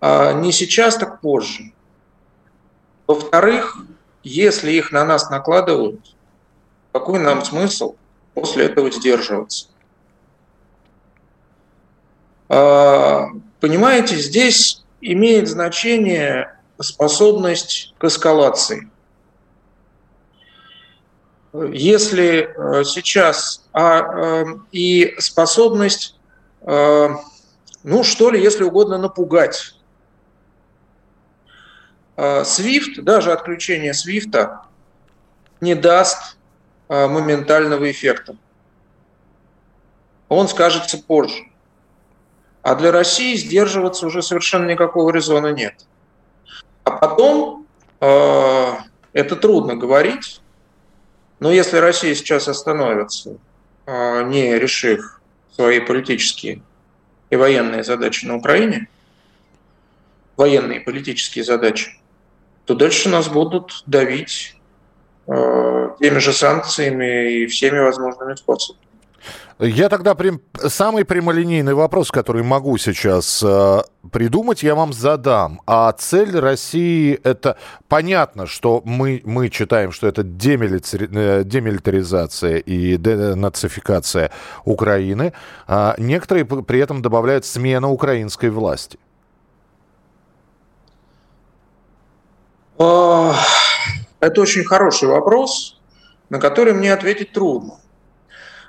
А 0.00 0.32
не 0.32 0.52
сейчас, 0.52 0.96
так 0.96 1.20
позже. 1.20 1.72
Во-вторых, 3.06 3.76
если 4.22 4.72
их 4.72 4.92
на 4.92 5.04
нас 5.04 5.30
накладывают, 5.30 6.14
какой 6.92 7.18
нам 7.20 7.44
смысл 7.44 7.96
после 8.34 8.66
этого 8.66 8.90
сдерживаться? 8.90 9.66
А, 12.48 13.28
понимаете, 13.60 14.16
здесь 14.16 14.84
имеет 15.00 15.48
значение 15.48 16.56
способность 16.80 17.94
к 17.98 18.04
эскалации. 18.04 18.90
Если 21.52 22.48
э, 22.48 22.84
сейчас 22.84 23.64
а, 23.72 24.42
э, 24.42 24.44
и 24.70 25.14
способность, 25.18 26.16
э, 26.62 27.08
ну 27.82 28.04
что 28.04 28.30
ли, 28.30 28.40
если 28.40 28.62
угодно, 28.62 28.98
напугать. 28.98 29.74
SWIFT, 32.16 33.02
даже 33.02 33.32
отключение 33.32 33.92
SWIFT 33.92 34.58
не 35.60 35.74
даст 35.74 36.36
моментального 36.88 37.90
эффекта. 37.90 38.36
Он 40.28 40.48
скажется 40.48 40.98
позже. 40.98 41.44
А 42.62 42.74
для 42.74 42.92
России 42.92 43.36
сдерживаться 43.36 44.06
уже 44.06 44.22
совершенно 44.22 44.70
никакого 44.70 45.10
резона 45.10 45.52
нет. 45.52 45.86
А 46.84 46.92
потом, 46.92 47.66
э, 48.00 48.72
это 49.12 49.36
трудно 49.36 49.76
говорить, 49.76 50.40
но 51.38 51.50
если 51.50 51.78
Россия 51.78 52.14
сейчас 52.14 52.48
остановится, 52.48 53.38
э, 53.86 54.22
не 54.24 54.58
решив 54.58 55.20
свои 55.52 55.80
политические 55.80 56.62
и 57.30 57.36
военные 57.36 57.82
задачи 57.82 58.26
на 58.26 58.36
Украине, 58.36 58.88
военные 60.36 60.80
и 60.80 60.84
политические 60.84 61.44
задачи, 61.44 61.99
то 62.64 62.74
дальше 62.74 63.08
нас 63.08 63.28
будут 63.28 63.82
давить 63.86 64.56
э, 65.26 65.90
теми 66.00 66.18
же 66.18 66.32
санкциями 66.32 67.42
и 67.42 67.46
всеми 67.46 67.78
возможными 67.78 68.34
способами. 68.34 68.90
Я 69.62 69.90
тогда 69.90 70.14
прям 70.14 70.40
самый 70.68 71.04
прямолинейный 71.04 71.74
вопрос, 71.74 72.10
который 72.10 72.42
могу 72.42 72.78
сейчас 72.78 73.42
э, 73.42 73.82
придумать, 74.10 74.62
я 74.62 74.74
вам 74.74 74.94
задам. 74.94 75.60
А 75.66 75.92
цель 75.92 76.38
России 76.38 77.20
это 77.22 77.58
понятно, 77.86 78.46
что 78.46 78.80
мы 78.86 79.20
мы 79.26 79.50
читаем, 79.50 79.92
что 79.92 80.06
это 80.06 80.22
э, 80.22 80.24
демилитаризация 80.24 82.56
и 82.56 82.96
денацификация 82.96 84.30
Украины. 84.64 85.34
А 85.66 85.94
некоторые 85.98 86.46
при 86.46 86.80
этом 86.80 87.02
добавляют 87.02 87.44
смена 87.44 87.90
украинской 87.90 88.48
власти. 88.48 88.98
Это 92.80 94.40
очень 94.40 94.64
хороший 94.64 95.08
вопрос, 95.08 95.78
на 96.30 96.38
который 96.38 96.72
мне 96.72 96.92
ответить 96.92 97.32
трудно. 97.32 97.78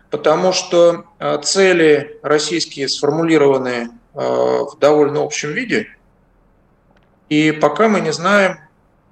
Потому 0.10 0.52
что 0.52 1.06
э, 1.20 1.40
цели 1.42 2.20
российские 2.22 2.90
сформулированы 2.90 3.90
э, 4.14 4.20
в 4.20 4.78
довольно 4.80 5.24
общем 5.24 5.54
виде, 5.54 5.88
и 7.30 7.52
пока 7.54 7.88
мы 7.88 8.02
не 8.02 8.12
знаем, 8.12 8.60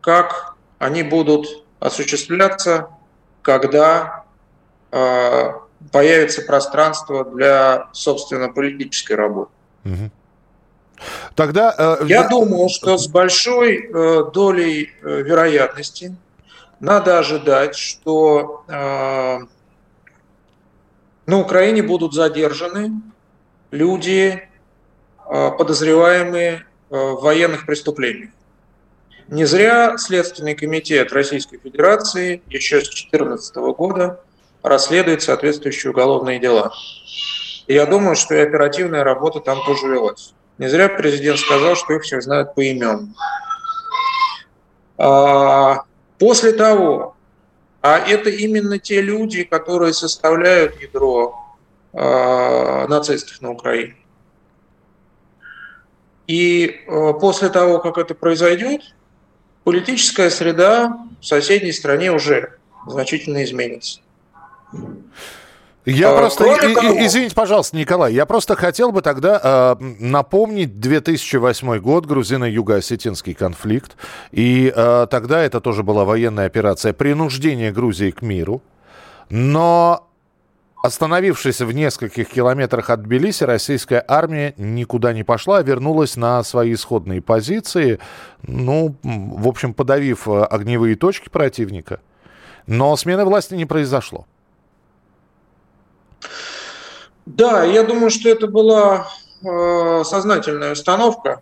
как 0.01 0.55
они 0.77 1.03
будут 1.03 1.65
осуществляться, 1.79 2.89
когда 3.41 4.25
появится 5.91 6.41
пространство 6.41 7.23
для, 7.23 7.89
собственно, 7.93 8.49
политической 8.49 9.13
работы. 9.13 9.51
Тогда 11.35 11.97
я 12.05 12.27
думаю, 12.27 12.69
что 12.69 12.97
с 12.97 13.07
большой 13.07 13.89
долей 14.33 14.91
вероятности 15.01 16.15
надо 16.79 17.19
ожидать, 17.19 17.75
что 17.75 18.63
на 21.29 21.39
Украине 21.39 21.83
будут 21.83 22.13
задержаны 22.13 22.91
люди, 23.69 24.49
а, 25.29 25.51
подозреваемые 25.51 26.65
а, 26.89 27.13
в 27.13 27.21
военных 27.21 27.67
преступлениях. 27.67 28.31
Не 29.27 29.45
зря 29.45 29.95
Следственный 29.99 30.55
комитет 30.55 31.13
Российской 31.13 31.59
Федерации 31.59 32.41
еще 32.47 32.81
с 32.81 32.89
2014 32.89 33.55
года 33.77 34.21
расследует 34.63 35.21
соответствующие 35.21 35.91
уголовные 35.91 36.39
дела. 36.39 36.73
И 37.67 37.75
я 37.75 37.85
думаю, 37.85 38.15
что 38.15 38.33
и 38.33 38.39
оперативная 38.39 39.03
работа 39.03 39.39
там 39.39 39.63
тоже 39.67 39.87
велась. 39.87 40.33
Не 40.59 40.67
зря 40.67 40.89
президент 40.89 41.39
сказал, 41.39 41.75
что 41.75 41.93
их 41.93 42.03
всех 42.03 42.21
знают 42.21 42.53
по 42.53 42.59
имен. 42.59 43.15
А, 44.97 45.83
после 46.19 46.51
того, 46.51 47.15
а 47.81 47.97
это 47.97 48.29
именно 48.29 48.77
те 48.77 49.01
люди, 49.01 49.45
которые 49.45 49.93
составляют 49.93 50.81
ядро 50.81 51.33
э, 51.93 52.87
нацистов 52.87 53.41
на 53.41 53.51
Украине. 53.51 53.95
И 56.27 56.83
э, 56.85 57.13
после 57.21 57.47
того, 57.47 57.79
как 57.79 57.97
это 57.97 58.13
произойдет, 58.13 58.81
политическая 59.63 60.29
среда 60.29 60.99
в 61.21 61.25
соседней 61.25 61.71
стране 61.71 62.11
уже 62.11 62.57
значительно 62.85 63.45
изменится. 63.45 64.01
Я 65.89 66.11
а, 66.11 66.17
просто, 66.17 66.45
и, 66.45 66.73
того... 66.73 67.05
извините, 67.05 67.35
пожалуйста, 67.35 67.75
Николай, 67.77 68.13
я 68.13 68.25
просто 68.25 68.55
хотел 68.55 68.91
бы 68.91 69.01
тогда 69.01 69.77
э, 69.79 69.83
напомнить 69.99 70.79
2008 70.79 71.79
год, 71.79 72.05
грузино-юго-осетинский 72.05 73.33
конфликт, 73.33 73.95
и 74.31 74.71
э, 74.75 75.07
тогда 75.09 75.41
это 75.41 75.61
тоже 75.61 75.83
была 75.83 76.05
военная 76.05 76.45
операция 76.45 76.93
принуждения 76.93 77.71
Грузии 77.71 78.11
к 78.11 78.21
миру, 78.21 78.61
но 79.29 80.05
Остановившись 80.81 81.59
в 81.59 81.73
нескольких 81.73 82.29
километрах 82.29 82.89
от 82.89 83.03
Тбилиси, 83.03 83.43
российская 83.43 84.03
армия 84.07 84.53
никуда 84.55 85.11
не 85.11 85.23
пошла, 85.23 85.57
а 85.57 85.61
вернулась 85.61 86.15
на 86.15 86.41
свои 86.43 86.73
исходные 86.73 87.21
позиции, 87.21 87.99
ну, 88.43 88.95
в 89.03 89.45
общем, 89.45 89.73
подавив 89.73 90.29
э, 90.29 90.41
огневые 90.41 90.95
точки 90.95 91.27
противника. 91.27 91.99
Но 92.65 92.95
смены 92.95 93.25
власти 93.25 93.55
не 93.55 93.65
произошло. 93.65 94.25
Да, 97.25 97.63
я 97.63 97.83
думаю, 97.83 98.09
что 98.09 98.29
это 98.29 98.47
была 98.47 99.07
э, 99.43 100.03
сознательная 100.03 100.73
установка. 100.73 101.41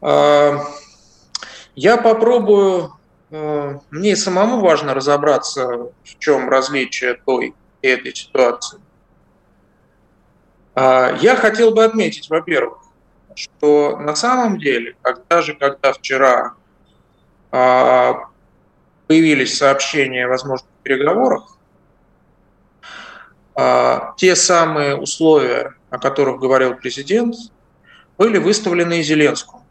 Э, 0.00 0.58
я 1.76 1.96
попробую, 1.96 2.92
э, 3.30 3.78
мне 3.90 4.16
самому 4.16 4.60
важно 4.60 4.94
разобраться, 4.94 5.66
в 6.02 6.18
чем 6.18 6.48
различие 6.48 7.14
той 7.14 7.54
и 7.82 7.88
этой 7.88 8.14
ситуации. 8.14 8.80
Э, 10.74 11.16
я 11.20 11.36
хотел 11.36 11.72
бы 11.72 11.84
отметить, 11.84 12.28
во-первых, 12.28 12.78
что 13.34 13.96
на 13.98 14.14
самом 14.14 14.58
деле, 14.58 14.96
когда 15.02 15.42
же, 15.42 15.54
когда 15.54 15.92
вчера 15.92 16.54
э, 17.52 18.12
появились 19.06 19.56
сообщения 19.56 20.26
о 20.26 20.28
возможных 20.28 20.70
переговорах, 20.82 21.53
те 24.16 24.34
самые 24.34 24.96
условия, 24.96 25.74
о 25.90 25.98
которых 25.98 26.40
говорил 26.40 26.74
президент, 26.74 27.36
были 28.18 28.38
выставлены 28.38 29.02
Зеленскому. 29.02 29.64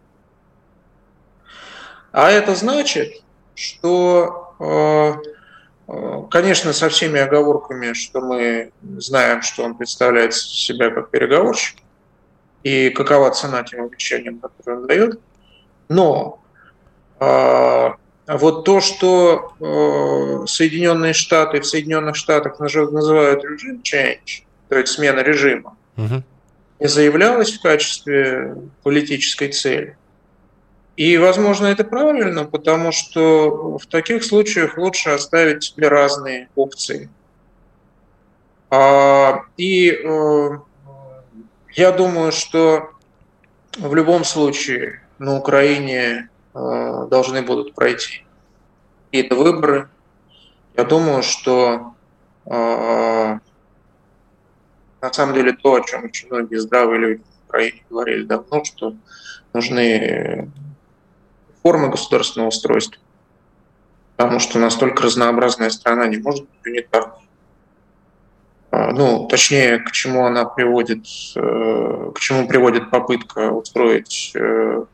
А 2.11 2.29
это 2.29 2.55
значит, 2.55 3.23
что, 3.55 4.53
а, 4.59 5.15
а, 5.87 6.23
конечно, 6.29 6.71
со 6.71 6.89
всеми 6.89 7.19
оговорками, 7.19 7.93
что 7.93 8.21
мы 8.21 8.71
знаем, 8.97 9.41
что 9.41 9.63
он 9.63 9.75
представляет 9.75 10.33
себя 10.33 10.91
как 10.91 11.09
переговорщик, 11.09 11.79
и 12.63 12.89
какова 12.91 13.31
цена 13.31 13.63
тем 13.63 13.83
обещаниям, 13.83 14.39
которые 14.39 14.79
он 14.79 14.87
дает, 14.87 15.19
но 15.89 16.39
а 18.25 18.37
вот 18.37 18.63
то, 18.63 18.79
что 18.79 19.53
э, 19.59 20.45
Соединенные 20.47 21.13
Штаты 21.13 21.59
в 21.59 21.65
Соединенных 21.65 22.15
Штатах 22.15 22.59
называют 22.59 23.43
режим 23.43 23.81
change, 23.83 24.43
то 24.69 24.77
есть 24.77 24.93
смена 24.93 25.19
режима, 25.19 25.75
угу. 25.97 26.23
не 26.79 26.87
заявлялось 26.87 27.51
в 27.57 27.61
качестве 27.61 28.55
политической 28.83 29.49
цели. 29.49 29.97
И, 30.95 31.17
возможно, 31.17 31.65
это 31.65 31.83
правильно, 31.83 32.45
потому 32.45 32.91
что 32.91 33.77
в 33.77 33.87
таких 33.87 34.23
случаях 34.23 34.77
лучше 34.77 35.09
оставить 35.09 35.63
себе 35.63 35.87
разные 35.87 36.49
опции. 36.55 37.09
А, 38.69 39.43
и 39.57 39.89
э, 39.89 40.49
я 41.73 41.91
думаю, 41.91 42.31
что 42.31 42.91
в 43.77 43.93
любом 43.95 44.23
случае 44.23 45.01
на 45.17 45.35
Украине 45.35 46.29
должны 46.53 47.41
будут 47.41 47.73
пройти 47.73 48.25
какие-то 49.05 49.35
выборы. 49.35 49.89
Я 50.75 50.83
думаю, 50.83 51.23
что 51.23 51.93
на 52.45 53.39
самом 55.11 55.35
деле 55.35 55.53
то, 55.53 55.75
о 55.75 55.81
чем 55.81 56.05
очень 56.05 56.27
многие 56.29 56.57
здравые 56.57 56.99
люди 56.99 57.21
в 57.21 57.49
Украине 57.49 57.83
говорили 57.89 58.23
давно, 58.23 58.63
что 58.63 58.95
нужны 59.53 60.49
формы 61.61 61.89
государственного 61.89 62.49
устройства, 62.49 63.01
потому 64.15 64.39
что 64.39 64.59
настолько 64.59 65.03
разнообразная 65.03 65.69
страна 65.69 66.07
не 66.07 66.17
может 66.17 66.41
быть 66.41 66.65
унитарной. 66.65 67.23
Ну, 68.71 69.27
точнее, 69.27 69.79
к 69.79 69.91
чему 69.91 70.25
она 70.25 70.45
приводит, 70.45 71.05
э, 71.35 72.11
к 72.15 72.19
чему 72.19 72.47
приводит 72.47 72.89
попытка 72.89 73.51
устроить 73.51 74.31
э, 74.35 74.85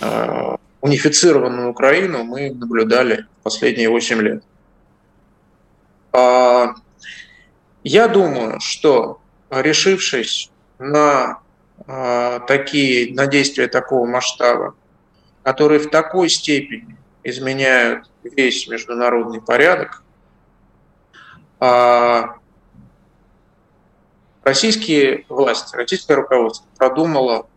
э, 0.00 0.56
унифицированную 0.80 1.70
Украину, 1.70 2.24
мы 2.24 2.50
наблюдали 2.50 3.26
последние 3.42 3.88
8 3.88 4.20
лет. 4.20 4.44
А, 6.12 6.74
я 7.82 8.08
думаю, 8.08 8.60
что 8.60 9.20
решившись 9.50 10.50
на 10.78 11.40
а, 11.86 12.40
такие, 12.40 13.14
на 13.14 13.26
действия 13.26 13.68
такого 13.68 14.06
масштаба, 14.06 14.74
которые 15.42 15.80
в 15.80 15.90
такой 15.90 16.28
степени 16.28 16.96
изменяют 17.24 18.10
весь 18.22 18.68
международный 18.68 19.40
порядок, 19.40 20.02
а, 21.60 22.36
российские 24.44 25.24
власти, 25.28 25.74
российское 25.76 26.14
руководство 26.14 26.66
продумало 26.76 27.48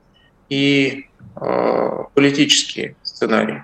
и 0.50 1.08
политические 2.14 2.98
сценарии. 3.22 3.64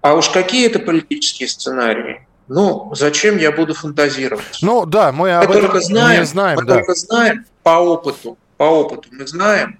А 0.00 0.14
уж 0.14 0.30
какие 0.30 0.66
это 0.66 0.78
политические 0.78 1.48
сценарии, 1.48 2.26
ну, 2.48 2.94
зачем 2.94 3.36
я 3.36 3.52
буду 3.52 3.74
фантазировать? 3.74 4.58
Ну, 4.62 4.86
да, 4.86 5.12
мы 5.12 5.32
об 5.32 5.48
мы 5.48 5.54
этом 5.54 5.66
только 5.66 5.80
знаем, 5.80 6.20
не 6.20 6.26
знаем. 6.26 6.56
Мы 6.56 6.64
да. 6.64 6.74
только 6.76 6.94
знаем 6.94 7.44
по 7.62 7.78
опыту, 7.80 8.38
по 8.56 8.64
опыту 8.64 9.08
мы 9.12 9.26
знаем, 9.26 9.78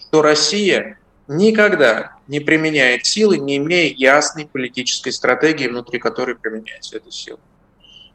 что 0.00 0.22
Россия 0.22 0.98
никогда 1.28 2.16
не 2.28 2.40
применяет 2.40 3.04
силы, 3.04 3.38
не 3.38 3.56
имея 3.58 3.92
ясной 3.94 4.46
политической 4.46 5.10
стратегии, 5.10 5.68
внутри 5.68 5.98
которой 5.98 6.34
применяется 6.34 6.96
эта 6.96 7.10
сила. 7.10 7.38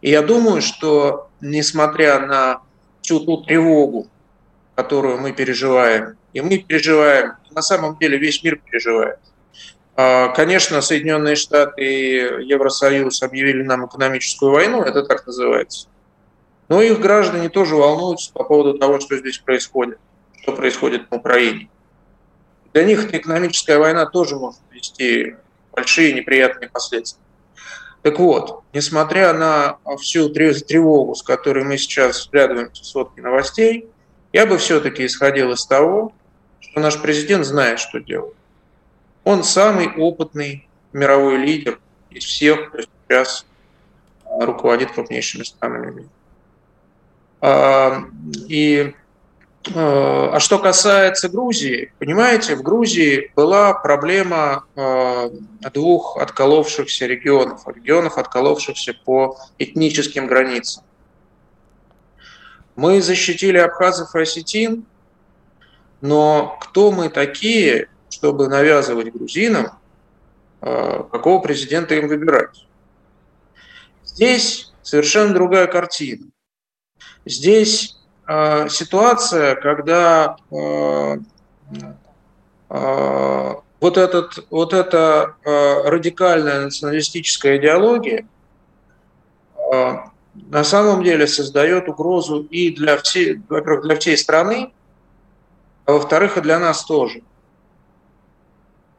И 0.02 0.10
я 0.10 0.22
думаю, 0.22 0.62
что 0.62 1.30
несмотря 1.40 2.20
на 2.26 2.62
всю 3.02 3.20
ту 3.20 3.44
тревогу, 3.44 4.08
которую 4.76 5.20
мы 5.20 5.34
переживаем, 5.34 6.18
и 6.34 6.42
мы 6.42 6.58
переживаем, 6.60 7.34
на 7.52 7.62
самом 7.62 7.98
деле 7.98 8.18
весь 8.18 8.44
мир 8.44 8.58
переживает, 8.58 9.20
а, 9.96 10.30
конечно, 10.30 10.82
Соединенные 10.82 11.36
Штаты 11.36 11.84
и 11.84 12.16
Евросоюз 12.46 13.22
объявили 13.24 13.64
нам 13.64 13.86
экономическую 13.86 14.52
войну, 14.52 14.82
это 14.82 15.04
так 15.04 15.26
называется. 15.28 15.88
Но 16.70 16.82
их 16.82 17.00
граждане 17.00 17.50
тоже 17.50 17.76
волнуются 17.76 18.32
по 18.32 18.44
поводу 18.44 18.78
того, 18.78 19.00
что 19.00 19.18
здесь 19.18 19.38
происходит, 19.38 20.00
что 20.42 20.54
происходит 20.54 21.08
в 21.10 21.16
Украине. 21.16 21.70
Для 22.74 22.86
них 22.86 23.04
эта 23.04 23.18
экономическая 23.18 23.78
война 23.78 24.06
тоже 24.06 24.38
может 24.38 24.62
вести 24.72 25.36
большие 25.74 26.14
неприятные 26.14 26.70
последствия. 26.70 27.22
Так 28.02 28.18
вот, 28.18 28.64
несмотря 28.74 29.34
на 29.34 29.78
всю 30.00 30.30
тревогу, 30.30 31.14
с 31.14 31.22
которой 31.22 31.64
мы 31.64 31.78
сейчас 31.78 32.22
взглядываемся 32.22 32.82
в 32.82 32.86
сводки 32.86 33.20
новостей, 33.20 33.88
я 34.34 34.46
бы 34.46 34.58
все-таки 34.58 35.06
исходил 35.06 35.52
из 35.52 35.66
того, 35.66 36.14
что 36.72 36.80
наш 36.80 37.02
президент 37.02 37.46
знает, 37.46 37.80
что 37.80 38.00
делать. 38.00 38.36
Он 39.24 39.44
самый 39.44 39.94
опытный 39.96 40.68
мировой 40.94 41.38
лидер 41.38 41.80
из 42.10 42.24
всех, 42.24 42.70
кто 42.70 42.82
сейчас 42.82 43.46
руководит 44.26 44.92
крупнейшими 44.92 45.44
странами 45.44 45.92
мира. 45.92 46.10
А, 47.42 48.04
и 48.48 48.94
а, 49.76 50.32
а 50.34 50.40
что 50.40 50.60
касается 50.60 51.28
Грузии, 51.30 51.94
понимаете, 52.00 52.56
в 52.56 52.64
Грузии 52.64 53.32
была 53.36 53.74
проблема 53.74 54.66
а, 54.76 55.30
двух 55.74 56.18
отколовшихся 56.18 57.06
регионов, 57.06 57.68
регионов, 57.68 58.18
отколовшихся 58.18 58.94
по 59.06 59.38
этническим 59.60 60.28
границам. 60.28 60.84
Мы 62.76 63.02
защитили 63.02 63.58
абхазов 63.58 64.16
и 64.16 64.22
осетин, 64.22 64.86
но 66.02 66.58
кто 66.60 66.92
мы 66.92 67.10
такие, 67.10 67.88
чтобы 68.10 68.48
навязывать 68.48 69.14
грузинам, 69.14 69.68
а, 70.60 71.04
какого 71.04 71.42
президента 71.42 71.96
им 71.96 72.08
выбирать. 72.08 72.66
Здесь 74.04 74.72
совершенно 74.82 75.34
другая 75.34 75.68
картина. 75.68 76.28
Здесь 77.24 77.98
э, 78.28 78.68
ситуация, 78.68 79.56
когда 79.56 80.36
э, 80.52 81.18
вот, 83.80 83.98
этот, 83.98 84.46
вот 84.50 84.74
эта 84.74 85.36
радикальная 85.44 86.66
националистическая 86.66 87.58
идеология 87.58 88.28
на 90.34 90.64
самом 90.64 91.04
деле 91.04 91.28
создает 91.28 91.90
угрозу 91.90 92.42
и 92.44 92.74
для 92.76 92.98
всей, 92.98 93.42
во-первых, 93.50 93.84
для 93.84 93.96
всей 93.98 94.18
страны, 94.18 94.72
а 95.92 95.96
во-вторых, 95.96 96.38
и 96.38 96.42
для 96.42 96.58
нас 96.58 96.86
тоже. 96.86 97.22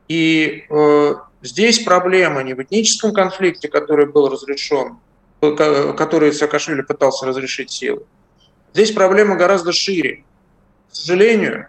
И 0.09 0.67
э, 0.69 1.15
здесь 1.41 1.79
проблема 1.79 2.43
не 2.43 2.53
в 2.53 2.63
этническом 2.63 3.15
конфликте, 3.15 3.69
который 3.69 4.05
был 4.05 4.29
разрешен, 4.29 4.99
который 5.41 6.35
Саакашвили 6.35 6.83
пытался 6.83 7.25
разрешить 7.25 7.71
силой. 7.71 8.05
Здесь 8.75 8.93
проблема 8.93 9.37
гораздо 9.37 9.73
шире. 9.73 10.25
К 10.91 10.95
сожалению, 10.95 11.69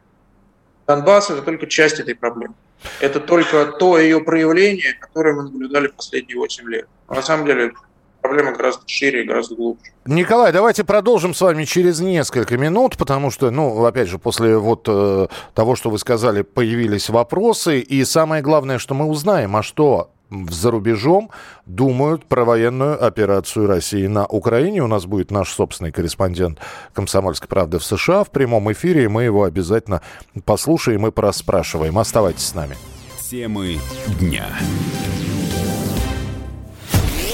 Донбасс– 0.87 1.29
это 1.29 1.41
только 1.41 1.67
часть 1.67 2.01
этой 2.01 2.15
проблемы. 2.15 2.55
Это 2.99 3.21
только 3.21 3.65
то 3.67 3.97
ее 3.97 4.19
проявление, 4.19 4.93
которое 4.99 5.35
мы 5.35 5.43
наблюдали 5.43 5.87
последние 5.87 6.37
8 6.37 6.67
лет. 6.69 6.87
на 7.07 7.21
самом 7.21 7.45
деле 7.45 7.71
проблема 8.23 8.53
гораздо 8.53 8.81
шире 8.87 9.23
и 9.23 9.27
гораздо 9.27 9.55
глубже. 9.55 9.91
Николай, 10.05 10.51
давайте 10.51 10.83
продолжим 10.83 11.35
с 11.35 11.41
вами 11.41 11.65
через 11.65 11.99
несколько 11.99 12.57
минут, 12.57 12.97
потому 12.97 13.29
что, 13.29 13.51
ну, 13.51 13.85
опять 13.85 14.07
же, 14.07 14.17
после 14.17 14.57
вот 14.57 14.85
э, 14.87 15.27
того, 15.53 15.75
что 15.75 15.91
вы 15.91 15.99
сказали, 15.99 16.41
появились 16.41 17.09
вопросы, 17.09 17.79
и 17.79 18.03
самое 18.05 18.41
главное, 18.41 18.79
что 18.79 18.95
мы 18.95 19.05
узнаем, 19.05 19.55
а 19.55 19.61
что 19.61 20.09
за 20.49 20.71
рубежом 20.71 21.29
думают 21.67 22.25
про 22.25 22.43
военную 22.43 23.05
операцию 23.05 23.67
России 23.67 24.07
на 24.07 24.25
Украине. 24.25 24.81
У 24.81 24.87
нас 24.87 25.05
будет 25.05 25.29
наш 25.29 25.51
собственный 25.51 25.91
корреспондент 25.91 26.59
«Комсомольской 26.93 27.47
правды» 27.47 27.77
в 27.77 27.83
США 27.83 28.23
в 28.23 28.31
прямом 28.31 28.71
эфире, 28.71 29.03
и 29.03 29.07
мы 29.07 29.23
его 29.23 29.43
обязательно 29.43 30.01
послушаем 30.45 31.05
и 31.05 31.11
проспрашиваем. 31.11 31.99
Оставайтесь 31.99 32.47
с 32.47 32.55
нами. 32.55 32.77
Темы 33.29 33.77
дня. 34.19 34.47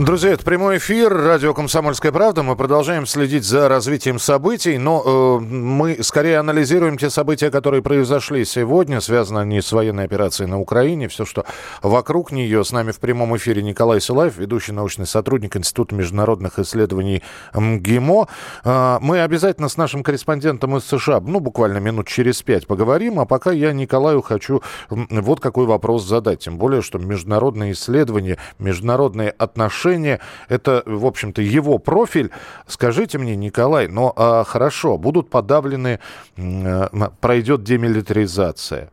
Друзья, 0.00 0.30
это 0.30 0.42
прямой 0.46 0.78
эфир, 0.78 1.14
радио 1.14 1.52
«Комсомольская 1.52 2.10
правда». 2.10 2.42
Мы 2.42 2.56
продолжаем 2.56 3.04
следить 3.04 3.44
за 3.44 3.68
развитием 3.68 4.18
событий, 4.18 4.78
но 4.78 5.02
э, 5.04 5.44
мы 5.44 6.02
скорее 6.02 6.38
анализируем 6.38 6.96
те 6.96 7.10
события, 7.10 7.50
которые 7.50 7.82
произошли 7.82 8.46
сегодня, 8.46 9.02
связаны 9.02 9.40
они 9.40 9.60
с 9.60 9.70
военной 9.72 10.04
операцией 10.04 10.48
на 10.48 10.58
Украине, 10.58 11.08
все, 11.08 11.26
что 11.26 11.44
вокруг 11.82 12.32
нее. 12.32 12.64
С 12.64 12.72
нами 12.72 12.92
в 12.92 12.98
прямом 12.98 13.36
эфире 13.36 13.62
Николай 13.62 14.00
Силаев, 14.00 14.38
ведущий 14.38 14.72
научный 14.72 15.06
сотрудник 15.06 15.54
Института 15.58 15.94
международных 15.94 16.58
исследований 16.58 17.22
МГИМО. 17.52 18.28
Э, 18.64 18.98
мы 19.02 19.20
обязательно 19.20 19.68
с 19.68 19.76
нашим 19.76 20.02
корреспондентом 20.02 20.78
из 20.78 20.84
США, 20.86 21.20
ну, 21.20 21.40
буквально 21.40 21.76
минут 21.76 22.08
через 22.08 22.40
пять 22.40 22.66
поговорим, 22.66 23.20
а 23.20 23.26
пока 23.26 23.52
я 23.52 23.74
Николаю 23.74 24.22
хочу 24.22 24.62
вот 24.88 25.40
какой 25.40 25.66
вопрос 25.66 26.06
задать. 26.06 26.38
Тем 26.38 26.56
более, 26.56 26.80
что 26.80 26.98
международные 26.98 27.72
исследования, 27.72 28.38
международные 28.58 29.28
отношения 29.28 29.89
отношения. 29.90 30.20
Это, 30.48 30.82
в 30.86 31.06
общем-то, 31.06 31.42
его 31.42 31.78
профиль. 31.78 32.30
Скажите 32.66 33.18
мне, 33.18 33.36
Николай, 33.36 33.88
но 33.88 34.12
а, 34.16 34.44
хорошо, 34.44 34.98
будут 34.98 35.30
подавлены, 35.30 35.98
а, 36.36 37.10
пройдет 37.20 37.62
демилитаризация. 37.62 38.90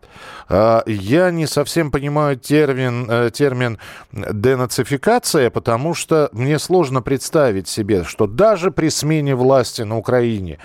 А, 0.49 0.83
я 0.85 1.31
не 1.31 1.47
совсем 1.47 1.91
понимаю 1.91 2.37
термин, 2.37 3.07
а, 3.09 3.29
термин 3.29 3.77
денацификация, 4.11 5.49
потому 5.49 5.93
что 5.93 6.29
мне 6.31 6.59
сложно 6.59 7.01
представить 7.01 7.67
себе, 7.67 8.03
что 8.03 8.27
даже 8.27 8.71
при 8.71 8.89
смене 8.89 9.35
власти 9.35 9.83
на 9.83 9.97
Украине, 9.97 10.57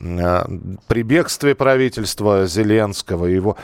а, 0.00 0.48
при 0.86 1.02
бегстве 1.02 1.54
правительства 1.54 2.46
Зеленского, 2.46 3.26
его 3.26 3.56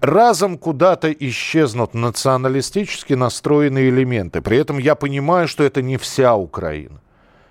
разом 0.00 0.58
куда-то 0.58 1.12
исчезнут 1.12 1.94
националистически 1.94 3.14
настроенные 3.14 3.88
элементы. 3.90 4.40
При 4.40 4.58
этом 4.58 4.78
я 4.78 4.94
понимаю, 4.94 5.48
что 5.48 5.64
это 5.64 5.82
не 5.82 5.96
вся 5.96 6.34
Украина. 6.34 7.00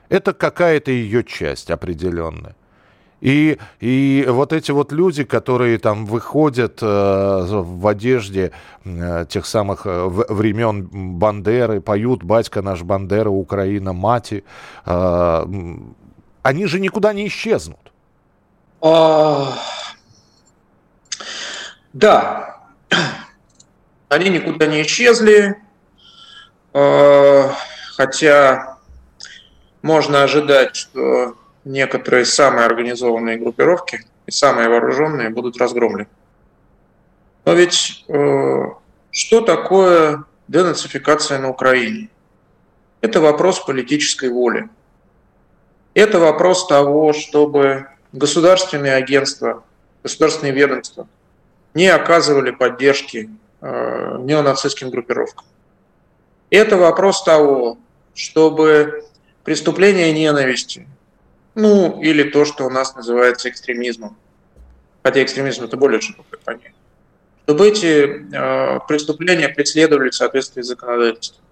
Это 0.10 0.34
какая-то 0.34 0.91
ее 0.91 1.23
часть 1.23 1.69
определенная. 1.69 2.56
И, 3.19 3.58
и 3.80 4.25
вот 4.30 4.53
эти 4.53 4.71
вот 4.71 4.91
люди, 4.91 5.23
которые 5.23 5.80
там 5.80 6.06
выходят 6.06 6.80
э, 6.82 6.86
в 6.86 7.88
одежде 7.88 8.51
э, 8.86 9.25
тех 9.27 9.45
самых 9.47 9.88
э, 9.88 10.08
времен 10.08 10.88
Бандеры, 11.17 11.82
поют 11.82 12.23
«Батька 12.23 12.62
наш 12.62 12.84
Бандера, 12.84 13.30
Украина, 13.30 13.93
мати», 13.93 14.43
э, 14.86 15.45
они 16.43 16.65
же 16.67 16.80
никуда 16.80 17.13
не 17.13 17.27
исчезнут. 17.27 17.91
Да, 21.98 22.60
они 24.08 24.30
никуда 24.30 24.68
не 24.68 24.84
исчезли, 24.84 25.56
а, 26.72 27.52
хотя 27.96 28.78
можно 29.82 30.22
ожидать, 30.22 30.76
что 30.76 31.36
некоторые 31.66 32.26
самые 32.26 32.68
организованные 32.68 33.38
группировки 33.38 34.06
и 34.28 34.32
самые 34.32 34.70
вооруженные 34.70 35.32
будут 35.32 35.58
разгромлены. 35.58 36.08
Но 37.46 37.54
ведь 37.54 38.06
э, 38.08 38.66
что 39.10 39.42
такое 39.42 40.24
денацификация 40.48 41.40
на 41.40 41.50
Украине? 41.50 42.10
Это 43.02 43.22
вопрос 43.22 43.60
политической 43.60 44.30
воли. 44.30 44.70
Это 45.96 46.20
вопрос 46.20 46.68
того, 46.68 47.14
чтобы 47.14 47.88
государственные 48.12 48.94
агентства, 48.94 49.64
государственные 50.04 50.54
ведомства 50.54 51.08
не 51.78 51.90
оказывали 51.90 52.50
поддержки 52.50 53.30
э, 53.62 54.18
неонацистским 54.22 54.90
группировкам. 54.90 55.46
Это 56.50 56.76
вопрос 56.76 57.24
того, 57.24 57.78
чтобы 58.16 59.04
преступления 59.44 60.12
ненависти, 60.12 60.88
ну, 61.54 62.02
или 62.02 62.24
то, 62.24 62.46
что 62.46 62.66
у 62.66 62.72
нас 62.72 62.96
называется 62.96 63.50
экстремизмом. 63.50 64.18
Хотя 65.04 65.22
экстремизм 65.22 65.66
это 65.66 65.78
более 65.78 66.02
широкое 66.02 66.40
понятие. 66.44 66.74
Чтобы 67.44 67.68
эти 67.68 68.26
э, 68.34 68.80
преступления 68.88 69.48
преследовали 69.48 70.10
в 70.10 70.16
соответствии 70.16 70.63
с 70.63 70.68
законодательством. 70.68 71.46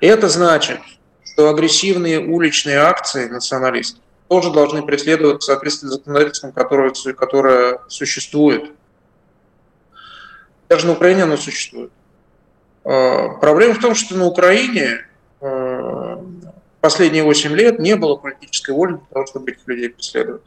И 0.00 0.08
это 0.08 0.28
значит, 0.28 0.80
что 1.22 1.48
агрессивные 1.48 2.18
уличные 2.18 2.78
акции 2.78 3.28
националистов 3.28 4.02
тоже 4.28 4.50
должны 4.50 4.82
преследовать 4.82 5.42
в 5.42 5.44
соответствии 5.44 5.86
с 5.86 5.92
законодательством, 5.92 6.50
которое, 6.50 6.92
которое 7.14 7.78
существует. 7.86 8.72
Даже 10.68 10.86
на 10.86 10.92
Украине 10.92 11.24
оно 11.24 11.36
существует. 11.36 11.90
Э, 12.84 13.28
проблема 13.40 13.74
в 13.74 13.80
том, 13.80 13.94
что 13.94 14.16
на 14.16 14.26
Украине 14.26 15.06
э, 15.40 16.16
последние 16.80 17.22
8 17.22 17.54
лет 17.54 17.78
не 17.78 17.96
было 17.96 18.16
политической 18.16 18.70
воли 18.70 18.92
для 18.92 19.06
того, 19.12 19.26
чтобы 19.26 19.50
этих 19.50 19.66
людей 19.66 19.90
преследовать. 19.90 20.42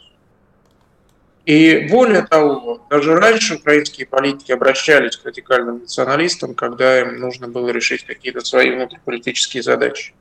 И 1.45 1.87
более 1.89 2.21
того, 2.21 2.85
даже 2.89 3.15
раньше 3.15 3.55
украинские 3.55 4.05
политики 4.05 4.51
обращались 4.51 5.17
к 5.17 5.25
радикальным 5.25 5.79
националистам, 5.79 6.53
когда 6.53 7.01
им 7.01 7.19
нужно 7.19 7.47
было 7.47 7.69
решить 7.69 8.05
какие-то 8.05 8.41
свои 8.41 8.69
внутриполитические 8.69 9.63
задачи. 9.63 10.13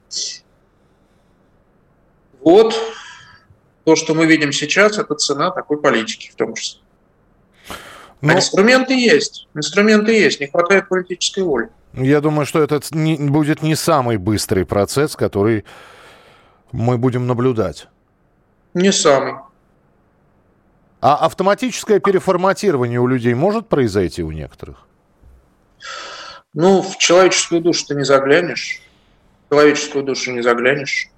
Вот 2.41 2.75
то, 3.85 3.97
что 3.97 4.15
мы 4.15 4.25
видим 4.27 4.51
сейчас, 4.51 4.99
это 4.99 5.15
цена 5.15 5.51
такой 5.51 5.79
политики 5.79 6.31
в 6.31 6.37
том 6.37 6.55
числе. 6.55 6.80
Но... 8.21 8.35
А 8.35 8.37
инструменты 8.37 8.95
есть, 8.95 9.49
инструменты 9.55 10.13
есть, 10.13 10.41
не 10.41 10.47
хватает 10.47 10.89
политической 10.89 11.43
воли. 11.43 11.71
Я 11.95 12.21
думаю, 12.21 12.47
что 12.47 12.63
это 12.63 12.81
не, 12.93 13.17
будет 13.17 13.63
не 13.63 13.75
самый 13.75 14.17
быстрый 14.17 14.65
процесс, 14.65 15.17
который 15.17 15.65
мы 16.73 16.99
будем 16.99 17.27
наблюдать? 17.27 17.89
Не 18.75 18.93
самый. 18.93 19.35
А 21.01 21.17
автоматическое 21.17 21.99
переформатирование 21.99 23.01
у 23.01 23.07
людей 23.07 23.35
может 23.35 23.69
произойти 23.69 24.23
у 24.23 24.31
некоторых? 24.31 24.87
Ну, 26.53 26.83
в 26.83 26.99
человеческую 26.99 27.63
душу 27.63 27.87
ты 27.87 27.95
не 27.95 28.05
заглянешь. 28.05 28.83
В 29.47 29.55
человеческую 29.55 30.05
душу 30.05 30.33
не 30.33 30.43
заглянешь. 30.43 31.11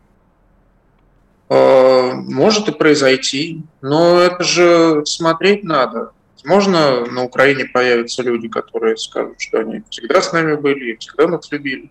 А, 1.48 2.12
может 2.14 2.68
и 2.68 2.72
произойти, 2.72 3.62
но 3.80 4.20
это 4.20 4.44
же 4.44 5.04
смотреть 5.04 5.64
надо. 5.64 6.12
Возможно, 6.44 7.07
на 7.07 7.22
Украине 7.22 7.66
появятся 7.66 8.22
люди, 8.22 8.48
которые 8.48 8.96
скажут, 8.96 9.40
что 9.40 9.61
они 9.61 9.83
всегда 9.90 10.20
с 10.20 10.33
нами 10.33 10.57
были, 10.57 10.96
всегда 10.96 11.28
нас 11.28 11.50
любили. 11.52 11.90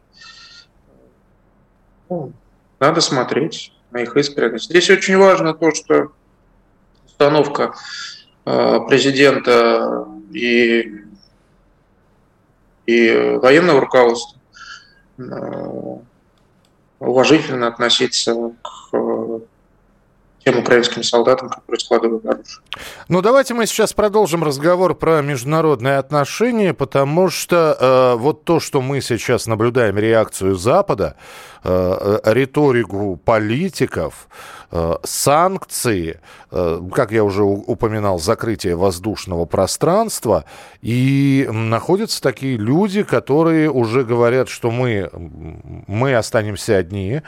Ну, 2.10 2.34
надо 2.80 3.00
смотреть 3.00 3.74
на 3.92 4.00
их 4.00 4.16
искренность. 4.18 4.66
Здесь 4.66 4.90
очень 4.90 5.18
важно 5.18 5.54
то, 5.54 5.74
что 5.74 6.12
установка 7.06 7.74
э, 8.46 8.80
президента 8.90 10.06
и, 10.34 11.06
и 12.86 13.38
военного 13.42 13.80
руководства 13.80 14.38
э, 15.18 15.98
уважительно 17.00 17.68
относиться 17.68 18.36
к 18.62 19.42
тем 20.44 20.58
украинским 20.60 21.04
солдатам, 21.04 21.50
которые 21.50 21.80
складывают 21.80 22.26
оружие. 22.26 22.62
Ну, 23.08 23.22
давайте 23.22 23.54
мы 23.54 23.66
сейчас 23.66 23.94
продолжим 23.94 24.44
разговор 24.44 24.96
про 24.96 25.22
международные 25.22 25.98
отношения, 25.98 26.74
потому 26.74 27.30
что 27.30 27.78
э, 27.80 28.16
вот 28.18 28.44
то, 28.44 28.60
что 28.60 28.82
мы 28.82 29.02
сейчас 29.02 29.48
наблюдаем, 29.48 29.98
реакцию 29.98 30.56
Запада, 30.56 31.16
э, 31.64 32.20
э 32.24 32.34
риторику 32.34 33.20
политиков, 33.24 34.28
э, 34.72 34.96
санкции, 35.04 36.20
э, 36.52 36.82
как 36.94 37.12
я 37.12 37.24
уже 37.24 37.44
упоминал, 37.44 38.20
закрытие 38.20 38.76
воздушного 38.76 39.46
пространства, 39.46 40.46
и 40.82 41.48
находятся 41.52 42.22
такие 42.22 42.58
люди, 42.58 43.04
которые 43.04 43.70
уже 43.70 44.04
говорят, 44.04 44.50
что 44.50 44.72
мы, 44.72 45.10
мы 45.88 46.16
останемся 46.16 46.78
одни, 46.78 47.22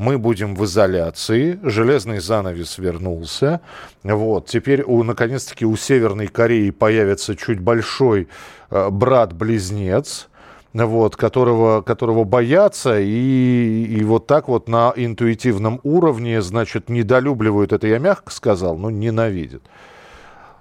мы 0.00 0.18
будем 0.18 0.54
в 0.54 0.64
изоляции, 0.64 1.58
железный 1.62 2.20
занавес 2.20 2.78
вернулся. 2.78 3.60
Вот. 4.02 4.46
Теперь, 4.46 4.82
у, 4.82 4.99
наконец-таки, 5.02 5.64
у 5.64 5.76
Северной 5.76 6.26
Кореи 6.26 6.70
появится 6.70 7.36
чуть 7.36 7.60
большой 7.60 8.28
э, 8.70 8.88
брат-близнец, 8.90 10.28
вот, 10.72 11.16
которого, 11.16 11.82
которого 11.82 12.24
боятся, 12.24 13.00
и, 13.00 13.84
и 13.84 14.04
вот 14.04 14.26
так 14.26 14.48
вот 14.48 14.68
на 14.68 14.92
интуитивном 14.94 15.80
уровне, 15.82 16.42
значит, 16.42 16.88
недолюбливают, 16.88 17.72
это 17.72 17.86
я 17.86 17.98
мягко 17.98 18.32
сказал, 18.32 18.76
но 18.76 18.90
ненавидят. 18.90 19.62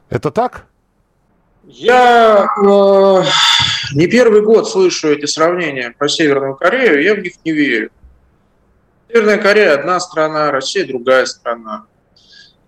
Это 0.10 0.32
так? 0.32 0.66
Я 1.66 2.48
э, 2.58 3.24
не 3.94 4.08
первый 4.08 4.42
год 4.42 4.68
слышу 4.68 5.10
эти 5.10 5.26
сравнения 5.26 5.94
про 5.96 6.10
Северную 6.10 6.56
Корею, 6.56 7.04
я 7.04 7.14
в 7.14 7.20
них 7.20 7.34
не 7.46 7.52
верю. 7.52 7.92
Северная 9.08 9.38
Корея 9.38 9.76
одна 9.76 10.00
страна, 10.00 10.52
Россия 10.52 10.88
другая 10.88 11.26
страна. 11.26 11.86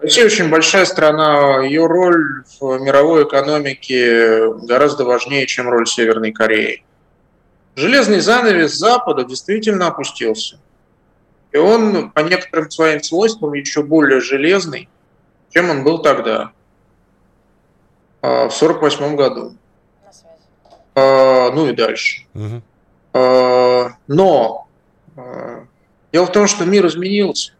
Россия 0.01 0.25
очень 0.25 0.49
большая 0.49 0.85
страна, 0.85 1.61
ее 1.61 1.85
роль 1.85 2.43
в 2.59 2.79
мировой 2.79 3.23
экономике 3.23 4.51
гораздо 4.53 5.05
важнее, 5.05 5.45
чем 5.45 5.69
роль 5.69 5.87
Северной 5.87 6.31
Кореи. 6.31 6.83
Железный 7.75 8.19
занавес 8.19 8.73
Запада 8.73 9.23
действительно 9.23 9.87
опустился. 9.87 10.59
И 11.51 11.57
он 11.57 12.09
по 12.11 12.21
некоторым 12.21 12.71
своим 12.71 13.03
свойствам 13.03 13.53
еще 13.53 13.83
более 13.83 14.21
железный, 14.21 14.89
чем 15.51 15.69
он 15.69 15.83
был 15.83 15.99
тогда, 15.99 16.51
а, 18.21 18.49
в 18.49 18.55
1948 18.55 19.15
году. 19.15 19.55
А, 20.95 21.51
ну 21.51 21.67
и 21.67 21.73
дальше. 21.73 22.25
Угу. 22.33 22.61
Но 24.07 24.67
Дело 26.11 26.25
в 26.25 26.31
том, 26.31 26.47
что 26.47 26.65
мир 26.65 26.85
изменился. 26.87 27.53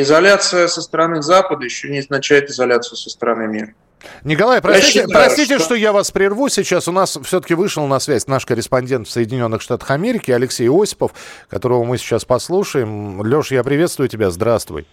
Изоляция 0.00 0.68
со 0.68 0.82
стороны 0.82 1.22
Запада 1.22 1.64
еще 1.64 1.88
не 1.88 1.98
означает 1.98 2.50
изоляцию 2.50 2.96
со 2.96 3.10
стороны 3.10 3.46
мира. 3.46 3.74
Николай, 4.22 4.60
простите, 4.60 5.00
считаю, 5.00 5.10
простите 5.10 5.56
что... 5.56 5.64
что 5.64 5.74
я 5.74 5.92
вас 5.92 6.10
прерву. 6.10 6.48
Сейчас 6.48 6.88
у 6.88 6.92
нас 6.92 7.18
все-таки 7.24 7.54
вышел 7.54 7.86
на 7.86 8.00
связь 8.00 8.26
наш 8.26 8.44
корреспондент 8.44 9.08
в 9.08 9.10
Соединенных 9.10 9.62
Штатах 9.62 9.90
Америки 9.90 10.30
Алексей 10.30 10.68
Осипов, 10.68 11.12
которого 11.48 11.84
мы 11.84 11.98
сейчас 11.98 12.24
послушаем. 12.24 13.22
Леш, 13.22 13.50
я 13.50 13.62
приветствую 13.64 14.08
тебя. 14.08 14.30
Здравствуй. 14.30 14.86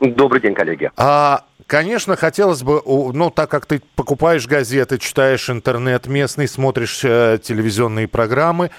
Добрый 0.00 0.40
день, 0.40 0.54
коллеги. 0.54 0.90
А, 0.96 1.44
конечно, 1.66 2.16
хотелось 2.16 2.62
бы, 2.62 2.82
ну, 2.86 3.30
так 3.30 3.50
как 3.50 3.66
ты 3.66 3.82
покупаешь 3.96 4.46
газеты, 4.46 4.98
читаешь 4.98 5.50
интернет 5.50 6.06
местный, 6.06 6.48
смотришь 6.48 7.00
э, 7.04 7.38
телевизионные 7.42 8.08
программы, 8.08 8.70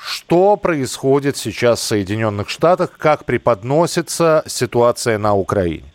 что 0.00 0.56
происходит 0.56 1.36
сейчас 1.36 1.80
в 1.80 1.84
Соединенных 1.84 2.48
Штатах? 2.48 2.96
Как 2.98 3.24
преподносится 3.24 4.42
ситуация 4.46 5.18
на 5.18 5.34
Украине? 5.34 5.92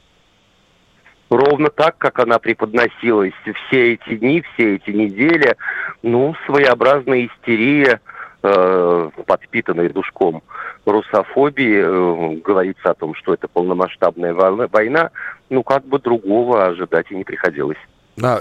ровно 1.35 1.69
так, 1.69 1.97
как 1.97 2.19
она 2.19 2.39
преподносилась 2.39 3.33
все 3.43 3.93
эти 3.93 4.15
дни, 4.15 4.43
все 4.53 4.75
эти 4.75 4.91
недели. 4.91 5.55
Ну, 6.01 6.35
своеобразная 6.45 7.27
истерия, 7.27 8.01
э, 8.41 9.09
подпитанная 9.25 9.89
душком 9.89 10.43
русофобии, 10.85 11.81
э, 11.83 12.41
говорится 12.43 12.91
о 12.91 12.93
том, 12.93 13.15
что 13.15 13.33
это 13.33 13.47
полномасштабная 13.47 14.33
война, 14.33 15.11
ну, 15.49 15.63
как 15.63 15.85
бы 15.85 15.99
другого 15.99 16.65
ожидать 16.65 17.07
и 17.09 17.15
не 17.15 17.23
приходилось. 17.23 17.77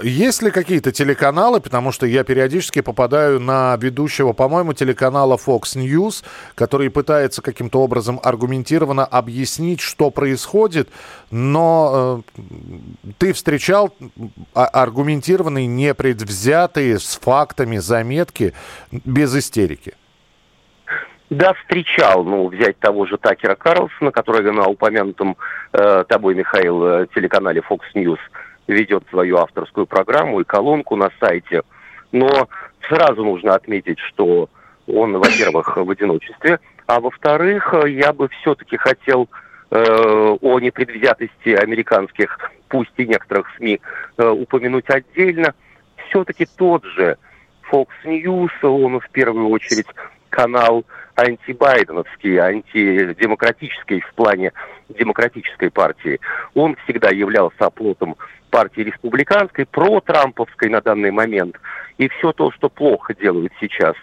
Есть 0.03 0.43
ли 0.43 0.51
какие-то 0.51 0.91
телеканалы, 0.91 1.59
потому 1.59 1.91
что 1.91 2.05
я 2.05 2.23
периодически 2.23 2.81
попадаю 2.81 3.39
на 3.39 3.75
ведущего, 3.77 4.31
по-моему, 4.33 4.73
телеканала 4.73 5.35
Fox 5.35 5.75
News, 5.75 6.23
который 6.53 6.91
пытается 6.91 7.41
каким-то 7.41 7.81
образом 7.81 8.19
аргументированно 8.23 9.03
объяснить, 9.03 9.81
что 9.81 10.11
происходит, 10.11 10.89
но 11.31 12.23
э, 12.37 13.13
ты 13.17 13.33
встречал 13.33 13.95
а, 14.53 14.65
аргументированные, 14.65 15.65
непредвзятые, 15.65 16.99
с 16.99 17.17
фактами 17.17 17.77
заметки, 17.77 18.53
без 18.91 19.35
истерики? 19.35 19.95
Да, 21.31 21.55
встречал. 21.55 22.23
Ну, 22.23 22.47
взять 22.47 22.77
того 22.77 23.07
же 23.07 23.17
Такера 23.17 23.55
Карлсона, 23.55 24.11
который 24.11 24.51
на 24.51 24.67
упомянутом 24.67 25.35
э, 25.71 26.03
тобой, 26.07 26.35
Михаил, 26.35 26.85
э, 26.85 27.07
телеканале 27.15 27.63
Fox 27.67 27.79
News– 27.95 28.19
ведет 28.67 29.03
свою 29.09 29.37
авторскую 29.37 29.85
программу 29.85 30.39
и 30.39 30.43
колонку 30.43 30.95
на 30.95 31.11
сайте. 31.19 31.63
Но 32.11 32.47
сразу 32.87 33.23
нужно 33.23 33.55
отметить, 33.55 33.99
что 33.99 34.49
он, 34.87 35.17
во-первых, 35.17 35.77
в 35.77 35.89
одиночестве, 35.89 36.59
а 36.87 36.99
во-вторых, 36.99 37.73
я 37.87 38.11
бы 38.13 38.27
все-таки 38.29 38.77
хотел 38.77 39.29
э, 39.71 40.37
о 40.41 40.59
непредвзятости 40.59 41.49
американских, 41.49 42.51
пусть 42.67 42.91
и 42.97 43.07
некоторых 43.07 43.47
СМИ, 43.57 43.79
э, 44.17 44.27
упомянуть 44.27 44.89
отдельно. 44.89 45.53
Все-таки 46.09 46.45
тот 46.57 46.83
же 46.83 47.17
Fox 47.71 47.87
News, 48.03 48.51
он 48.61 48.99
в 48.99 49.09
первую 49.09 49.49
очередь 49.49 49.87
канал 50.33 50.83
антибайденовский, 51.15 52.37
антидемократический 52.37 54.01
в 54.01 54.13
плане 54.15 54.51
демократической 54.89 55.69
партии. 55.69 56.19
Он 56.55 56.75
всегда 56.83 57.09
являлся 57.09 57.67
оплотом 57.67 58.15
партии 58.49 58.81
республиканской, 58.81 59.67
про-трамповской 59.67 60.69
на 60.69 60.81
данный 60.81 61.11
момент. 61.11 61.55
И 61.99 62.09
все 62.09 62.31
то, 62.31 62.51
что 62.51 62.67
плохо 62.69 63.13
делают 63.13 63.53
сейчас, 63.59 63.95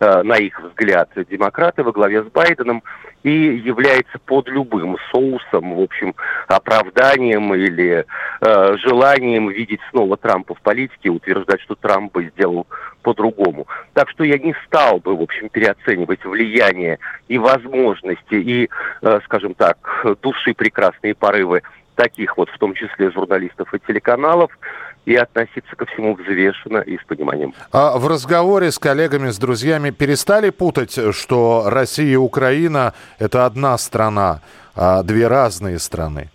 на 0.00 0.36
их 0.36 0.60
взгляд, 0.60 1.10
демократы 1.28 1.82
во 1.82 1.92
главе 1.92 2.22
с 2.22 2.26
Байденом, 2.26 2.82
и 3.22 3.30
является 3.30 4.18
под 4.18 4.48
любым 4.48 4.96
соусом, 5.10 5.74
в 5.74 5.80
общем, 5.80 6.14
оправданием 6.46 7.52
или 7.54 8.06
э, 8.40 8.76
желанием 8.78 9.48
видеть 9.48 9.80
снова 9.90 10.16
Трампа 10.16 10.54
в 10.54 10.60
политике, 10.60 11.10
утверждать, 11.10 11.60
что 11.62 11.74
Трамп 11.74 12.12
бы 12.12 12.30
сделал 12.34 12.66
по-другому. 13.02 13.66
Так 13.94 14.08
что 14.10 14.24
я 14.24 14.38
не 14.38 14.54
стал 14.66 15.00
бы, 15.00 15.16
в 15.16 15.22
общем, 15.22 15.48
переоценивать 15.48 16.24
влияние 16.24 16.98
и 17.26 17.38
возможности, 17.38 18.34
и, 18.34 18.70
э, 19.02 19.20
скажем 19.24 19.54
так, 19.54 19.78
души 20.22 20.54
прекрасные 20.54 21.14
порывы 21.14 21.62
таких 21.98 22.36
вот, 22.38 22.48
в 22.48 22.58
том 22.58 22.74
числе 22.74 23.10
журналистов 23.10 23.74
и 23.74 23.78
телеканалов, 23.80 24.50
и 25.04 25.16
относиться 25.16 25.74
ко 25.74 25.84
всему 25.86 26.14
взвешенно 26.14 26.78
и 26.78 26.96
с 26.96 27.04
пониманием. 27.04 27.52
А 27.72 27.98
в 27.98 28.06
разговоре 28.06 28.70
с 28.70 28.78
коллегами, 28.78 29.30
с 29.30 29.38
друзьями 29.38 29.90
перестали 29.90 30.50
путать, 30.50 30.98
что 31.14 31.64
Россия 31.66 32.12
и 32.12 32.16
Украина– 32.16 32.94
это 33.18 33.46
одна 33.46 33.76
страна, 33.78 34.40
а 34.76 35.02
две 35.02 35.26
разные 35.26 35.78
страны? 35.78 36.30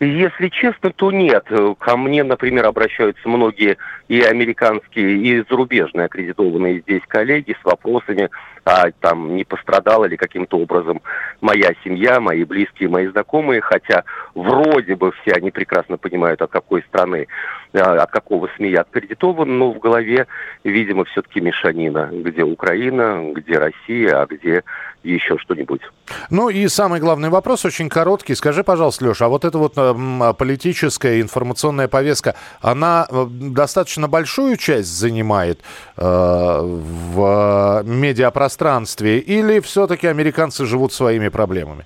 Если 0.00 0.48
честно, 0.48 0.90
то 0.90 1.12
нет. 1.12 1.46
Ко 1.78 1.96
мне, 1.98 2.24
например, 2.24 2.64
обращаются 2.64 3.28
многие 3.28 3.76
и 4.08 4.22
американские, 4.22 5.18
и 5.18 5.44
зарубежные 5.48 6.06
аккредитованные 6.06 6.80
здесь 6.80 7.02
коллеги 7.06 7.54
с 7.60 7.64
вопросами, 7.64 8.30
а 8.64 8.90
там 9.00 9.36
не 9.36 9.44
пострадала 9.44 10.06
ли 10.06 10.16
каким-то 10.16 10.58
образом 10.58 11.02
моя 11.42 11.72
семья, 11.84 12.18
мои 12.18 12.44
близкие, 12.44 12.88
мои 12.88 13.08
знакомые, 13.08 13.60
хотя 13.60 14.04
вроде 14.34 14.96
бы 14.96 15.12
все 15.12 15.32
они 15.32 15.50
прекрасно 15.50 15.98
понимают, 15.98 16.40
от 16.40 16.50
какой 16.50 16.82
страны, 16.82 17.26
а, 17.72 18.02
от 18.02 18.10
какого 18.10 18.48
СМИ 18.56 18.70
я 18.70 18.80
аккредитован, 18.82 19.58
но 19.58 19.72
в 19.72 19.78
голове, 19.78 20.26
видимо, 20.64 21.04
все-таки 21.04 21.40
мешанина, 21.40 22.10
где 22.12 22.42
Украина, 22.42 23.32
где 23.34 23.58
Россия, 23.58 24.22
а 24.22 24.26
где 24.26 24.64
еще 25.02 25.38
что-нибудь. 25.38 25.80
Ну 26.28 26.48
и 26.48 26.68
самый 26.68 27.00
главный 27.00 27.30
вопрос, 27.30 27.64
очень 27.64 27.88
короткий. 27.88 28.34
Скажи, 28.34 28.64
пожалуйста, 28.64 29.06
Леша, 29.06 29.26
а 29.26 29.28
вот 29.28 29.44
эта 29.44 29.56
вот 29.56 29.78
э, 29.78 29.89
политическая 30.38 31.20
информационная 31.20 31.88
повестка, 31.88 32.34
она 32.60 33.06
э, 33.08 33.26
достаточно 33.28 34.08
большую 34.08 34.56
часть 34.56 34.88
занимает 34.88 35.60
э, 35.96 36.02
в 36.02 37.82
медиапространстве 37.84 39.18
или 39.18 39.60
все-таки 39.60 40.06
американцы 40.06 40.66
живут 40.66 40.92
своими 40.92 41.28
проблемами? 41.28 41.84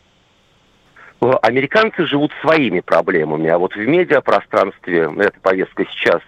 Американцы 1.43 2.07
живут 2.07 2.33
своими 2.43 2.81
проблемами, 2.81 3.49
а 3.49 3.59
вот 3.59 3.75
в 3.75 3.79
медиапространстве 3.79 5.11
эта 5.19 5.40
повестка 5.40 5.87
сейчас 5.87 6.21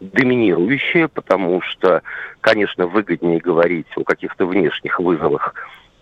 доминирующая, 0.00 1.08
потому 1.08 1.62
что, 1.62 2.02
конечно, 2.40 2.86
выгоднее 2.86 3.38
говорить 3.38 3.86
о 3.96 4.04
каких-то 4.04 4.46
внешних 4.46 4.98
вызовах 4.98 5.54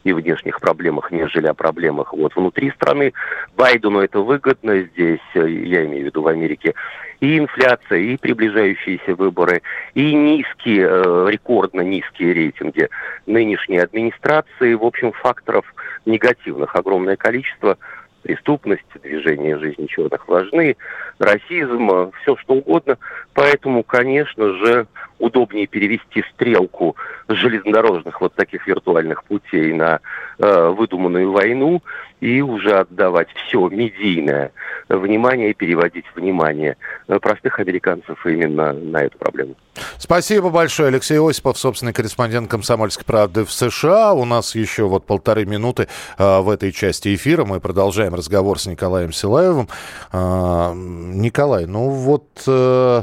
и 0.05 0.13
внешних 0.13 0.61
проблемах, 0.61 1.11
нежели 1.11 1.47
о 1.47 1.55
проблемах 1.55 2.13
вот 2.13 2.35
внутри 2.35 2.71
страны. 2.71 3.13
Байдену 3.57 4.01
это 4.01 4.21
выгодно 4.21 4.81
здесь, 4.83 5.21
э, 5.35 5.49
я 5.49 5.85
имею 5.85 6.05
в 6.05 6.07
виду 6.07 6.23
в 6.23 6.29
Америке, 6.29 6.75
и 7.21 7.39
инфляция, 7.39 7.99
и 7.99 8.17
приближающиеся 8.17 9.15
выборы, 9.15 9.63
и 9.95 10.15
низкие, 10.15 10.87
э, 10.89 11.27
рекордно 11.29 11.83
низкие 11.83 12.33
рейтинги 12.33 12.89
нынешней 13.27 13.79
администрации. 13.79 14.75
В 14.75 14.85
общем, 14.85 15.13
факторов 15.13 15.65
негативных 16.07 16.75
огромное 16.77 17.17
количество– 17.17 17.77
преступность, 18.23 18.85
движение 19.03 19.59
жизни 19.59 19.87
черных 19.87 20.29
важны, 20.29 20.77
расизм, 21.19 22.13
все 22.23 22.37
что 22.37 22.55
угодно. 22.55 22.99
Поэтому, 23.35 23.83
конечно 23.83 24.55
же, 24.55 24.87
удобнее 25.19 25.67
перевести 25.67 26.25
стрелку 26.35 26.97
железнодорожных 27.29 28.21
вот 28.21 28.35
таких 28.35 28.67
виртуальных 28.67 29.25
путей 29.25 29.73
на 29.73 30.01
э, 30.39 30.69
выдуманную 30.69 31.31
войну 31.31 31.83
и 32.21 32.41
уже 32.41 32.79
отдавать 32.79 33.29
все 33.35 33.69
медийное 33.69 34.53
внимание 34.89 35.51
и 35.51 35.55
переводить 35.55 36.07
внимание 36.15 36.73
э, 36.73 36.77
простых 37.19 37.59
американцев 37.59 38.25
именно 38.25 38.73
на 38.73 38.99
эту 38.99 39.19
проблему. 39.19 39.55
Спасибо 39.99 40.51
большое, 40.51 40.89
Алексей 40.89 41.19
Осипов, 41.19 41.59
собственный 41.59 41.93
корреспондент 41.93 42.51
«Комсомольской 42.51 43.05
правды» 43.05 43.45
в 43.45 43.53
США. 43.53 44.13
У 44.13 44.25
нас 44.25 44.55
еще 44.55 44.85
вот 44.85 45.07
полторы 45.07 45.47
минуты 45.47 45.89
э, 46.19 46.41
в 46.41 46.49
этой 46.49 46.73
части 46.73 47.15
эфира. 47.15 47.45
Мы 47.45 47.61
продолжаем 47.61 48.15
разговор 48.15 48.59
с 48.59 48.67
Николаем 48.67 49.13
Силаевым. 49.13 49.69
Э, 50.13 50.73
Николай, 50.75 51.67
ну 51.67 51.89
вот... 51.89 52.27
Э, 52.47 53.03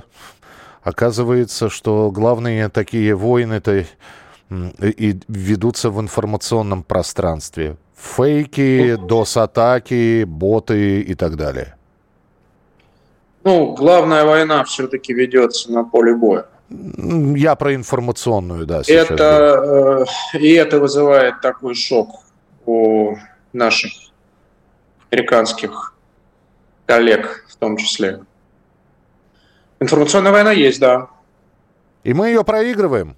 Оказывается, 0.88 1.70
что 1.70 2.12
главные 2.12 2.70
такие 2.70 3.14
войны-то 3.14 3.84
и 4.82 5.20
ведутся 5.28 5.90
в 5.90 6.00
информационном 6.00 6.84
пространстве. 6.84 7.76
Фейки, 7.98 8.96
дос-атаки, 8.96 10.24
боты 10.24 11.02
и 11.02 11.14
так 11.14 11.36
далее. 11.36 11.77
Ну, 13.48 13.72
главная 13.72 14.26
война 14.26 14.66
все-таки 14.66 15.14
ведется 15.14 15.72
на 15.72 15.86
поле 15.86 16.14
боя. 16.14 16.48
Я 16.70 17.56
про 17.56 17.74
информационную, 17.76 18.66
да. 18.66 18.82
Это, 18.86 20.06
э, 20.34 20.38
и 20.38 20.52
это 20.52 20.82
вызывает 20.82 21.40
такой 21.40 21.74
шок 21.74 22.10
у 22.66 23.16
наших 23.54 23.94
американских 25.12 25.96
коллег 26.86 27.46
в 27.48 27.56
том 27.56 27.78
числе. 27.78 28.20
Информационная 29.80 30.34
война 30.34 30.52
есть, 30.52 30.82
да. 30.82 31.08
И 32.04 32.14
мы 32.14 32.28
ее 32.28 32.44
проигрываем. 32.44 33.16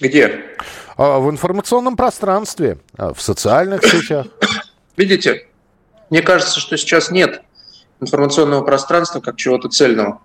Где? 0.00 0.54
А, 0.96 1.18
в 1.18 1.28
информационном 1.28 1.96
пространстве, 1.96 2.78
а, 2.96 3.12
в 3.12 3.20
социальных 3.20 3.84
сетях. 3.84 4.28
Видите, 4.96 5.48
мне 6.10 6.22
кажется, 6.22 6.60
что 6.60 6.76
сейчас 6.76 7.10
нет 7.10 7.42
информационного 8.00 8.62
пространства 8.62 9.20
как 9.20 9.36
чего-то 9.36 9.68
цельного. 9.68 10.20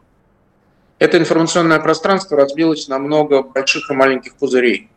Это 0.99 1.17
информационное 1.17 1.79
пространство 1.79 2.37
разбилось 2.37 2.87
на 2.87 2.99
много 2.99 3.43
больших 3.43 3.89
и 3.89 3.93
маленьких 3.93 4.35
пузырей. 4.35 4.89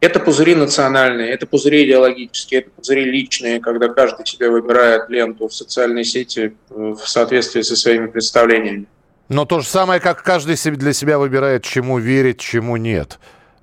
Это 0.00 0.18
пузыри 0.18 0.56
национальные, 0.56 1.30
это 1.30 1.46
пузыри 1.46 1.84
идеологические, 1.84 2.62
это 2.62 2.70
пузыри 2.70 3.04
личные, 3.04 3.60
когда 3.60 3.88
каждый 3.88 4.26
себе 4.26 4.50
выбирает 4.50 5.08
ленту 5.08 5.46
в 5.46 5.54
социальной 5.54 6.02
сети 6.02 6.56
э, 6.70 6.74
в 6.74 7.08
соответствии 7.08 7.62
со 7.62 7.76
своими 7.76 8.08
представлениями. 8.08 8.86
Но 9.28 9.44
то 9.44 9.60
же 9.60 9.68
самое, 9.68 10.00
как 10.00 10.24
каждый 10.24 10.56
для 10.56 10.92
себя 10.92 11.18
выбирает, 11.18 11.62
чему 11.62 11.98
верить, 11.98 12.40
чему 12.40 12.76
нет. 12.76 13.20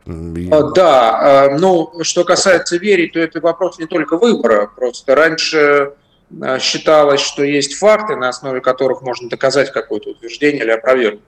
А, 0.07 0.63
да, 0.71 1.45
а, 1.45 1.57
ну, 1.59 1.91
что 2.03 2.23
касается 2.23 2.77
верить, 2.77 3.13
то 3.13 3.19
это 3.19 3.39
вопрос 3.41 3.77
не 3.77 3.85
только 3.85 4.17
выбора. 4.17 4.69
Просто 4.75 5.15
раньше 5.15 5.91
считалось, 6.59 7.21
что 7.21 7.43
есть 7.43 7.75
факты, 7.75 8.15
на 8.15 8.29
основе 8.29 8.61
которых 8.61 9.01
можно 9.01 9.29
доказать 9.29 9.71
какое-то 9.71 10.11
утверждение 10.11 10.63
или 10.63 10.71
опровергнуть. 10.71 11.23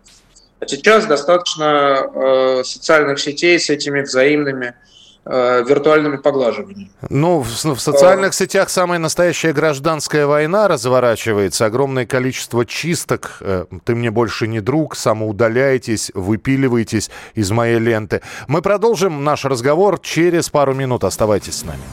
А 0.59 0.67
сейчас 0.67 1.05
достаточно 1.05 2.61
социальных 2.63 3.19
сетей 3.19 3.59
с 3.59 3.69
этими 3.69 4.01
взаимными 4.01 4.75
Э, 5.23 5.63
виртуальными 5.67 6.17
поглаживаниями. 6.17 6.91
Ну, 7.07 7.41
в, 7.41 7.47
в 7.47 7.79
социальных 7.79 8.33
сетях 8.33 8.71
самая 8.71 8.97
настоящая 8.97 9.53
гражданская 9.53 10.25
война 10.25 10.67
разворачивается. 10.67 11.67
Огромное 11.67 12.07
количество 12.07 12.65
чисток. 12.65 13.37
Э, 13.41 13.65
Ты 13.83 13.93
мне 13.93 14.09
больше 14.09 14.47
не 14.47 14.61
друг, 14.61 14.95
самоудаляйтесь, 14.95 16.11
выпиливайтесь 16.15 17.11
из 17.35 17.51
моей 17.51 17.77
ленты. 17.77 18.21
Мы 18.47 18.63
продолжим 18.63 19.23
наш 19.23 19.45
разговор 19.45 19.99
через 19.99 20.49
пару 20.49 20.73
минут. 20.73 21.03
Оставайтесь 21.03 21.57
с 21.57 21.65
нами. 21.65 21.83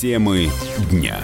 Темы 0.00 0.48
дня. 0.90 1.18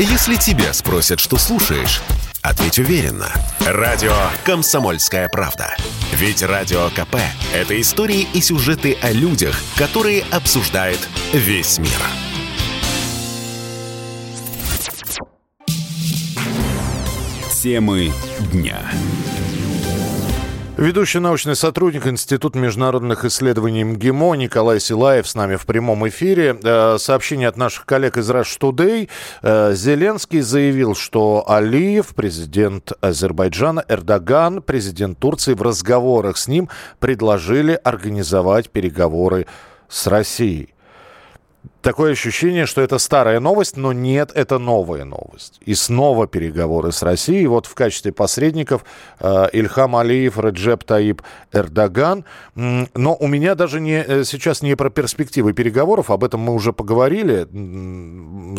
Если 0.00 0.36
тебя 0.36 0.72
спросят, 0.72 1.18
что 1.18 1.36
слушаешь, 1.38 2.00
ответь 2.40 2.78
уверенно. 2.78 3.32
Радио 3.66 4.14
«Комсомольская 4.44 5.28
правда». 5.28 5.74
Ведь 6.12 6.40
Радио 6.40 6.88
КП– 6.90 7.16
это 7.52 7.80
истории 7.80 8.28
и 8.32 8.40
сюжеты 8.40 8.96
о 9.02 9.10
людях, 9.10 9.60
которые 9.76 10.22
обсуждает 10.30 11.00
весь 11.32 11.80
мир. 11.80 11.90
Темы 17.60 18.12
дня. 18.52 18.78
Ведущий 20.78 21.18
научный 21.18 21.56
сотрудник 21.56 22.06
Института 22.06 22.56
международных 22.56 23.24
исследований 23.24 23.82
МГИМО 23.82 24.34
Николай 24.36 24.78
Силаев 24.78 25.26
с 25.26 25.34
нами 25.34 25.56
в 25.56 25.66
прямом 25.66 26.06
эфире. 26.08 26.56
Э, 26.62 26.98
сообщение 27.00 27.48
от 27.48 27.56
наших 27.56 27.84
коллег 27.84 28.16
из 28.16 28.30
Rush 28.30 28.60
Today. 28.60 29.08
Э, 29.42 29.74
Зеленский 29.74 30.40
заявил, 30.40 30.94
что 30.94 31.42
Алиев, 31.48 32.14
президент 32.14 32.92
Азербайджана, 33.00 33.84
Эрдоган, 33.88 34.62
президент 34.62 35.18
Турции 35.18 35.54
в 35.54 35.62
разговорах 35.62 36.36
с 36.36 36.46
ним 36.46 36.68
предложили 37.00 37.72
организовать 37.82 38.70
переговоры 38.70 39.48
с 39.88 40.06
Россией 40.06 40.76
такое 41.82 42.12
ощущение, 42.12 42.66
что 42.66 42.80
это 42.80 42.98
старая 42.98 43.40
новость, 43.40 43.76
но 43.76 43.92
нет, 43.92 44.30
это 44.34 44.58
новая 44.58 45.04
новость. 45.04 45.60
И 45.64 45.74
снова 45.74 46.26
переговоры 46.26 46.92
с 46.92 47.02
Россией. 47.02 47.46
Вот 47.46 47.66
в 47.66 47.74
качестве 47.74 48.12
посредников 48.12 48.84
э, 49.20 49.46
Ильхам 49.52 49.96
Алиев, 49.96 50.38
Реджеп 50.38 50.84
Таип 50.84 51.22
Эрдоган. 51.52 52.24
Но 52.54 53.16
у 53.18 53.26
меня 53.26 53.54
даже 53.54 53.80
не, 53.80 54.02
э, 54.02 54.24
сейчас 54.24 54.62
не 54.62 54.74
про 54.76 54.90
перспективы 54.90 55.52
переговоров, 55.52 56.10
об 56.10 56.24
этом 56.24 56.40
мы 56.40 56.54
уже 56.54 56.72
поговорили 56.72 57.46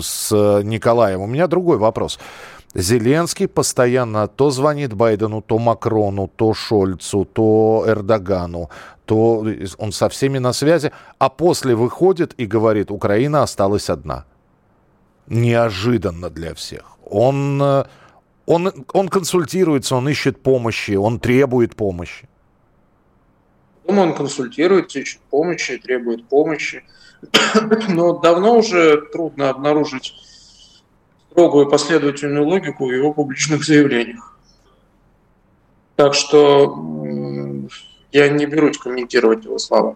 с 0.02 0.32
Николаем. 0.64 1.22
У 1.22 1.28
меня 1.28 1.48
другой 1.48 1.78
вопрос. 1.78 2.20
Зеленский 2.76 3.48
постоянно 3.48 4.28
то 4.28 4.52
звонит 4.52 4.94
Байдену, 4.94 5.42
то 5.42 5.58
Макрону, 5.58 6.28
то 6.28 6.54
Шольцу, 6.54 7.26
то 7.26 7.84
Эрдогану, 7.88 8.70
то 9.06 9.46
он 9.78 9.92
со 9.92 10.08
всеми 10.08 10.38
на 10.38 10.54
связи, 10.54 10.92
а 11.18 11.30
после 11.30 11.76
выходит 11.76 12.34
и 12.38 12.46
говорит, 12.46 12.92
Украина 12.92 13.42
осталась 13.42 13.90
одна. 13.90 14.26
Неожиданно 15.28 16.30
для 16.30 16.54
всех. 16.54 16.98
Он, 17.06 17.62
э, 17.62 17.84
он, 18.46 18.72
он 18.94 19.10
консультируется, 19.10 19.96
он 19.96 20.10
ищет 20.10 20.42
помощи, 20.42 20.92
он 20.96 21.20
требует 21.20 21.76
помощи. 21.76 22.30
Думаю, 23.86 24.10
он 24.10 24.16
консультируется, 24.16 25.00
ищет 25.00 25.22
помощи, 25.30 25.78
требует 25.78 26.28
помощи. 26.28 26.84
Но 27.90 28.20
давно 28.20 28.58
уже 28.58 29.02
трудно 29.12 29.50
обнаружить 29.50 30.14
строгую 31.40 31.70
последовательную 31.70 32.46
логику 32.46 32.88
в 32.88 32.92
его 32.92 33.14
публичных 33.14 33.64
заявлениях. 33.66 34.36
Так 35.96 36.14
что 36.14 36.76
я 38.12 38.30
не 38.30 38.46
берусь 38.46 38.78
комментировать 38.78 39.46
его 39.46 39.58
слова. 39.58 39.96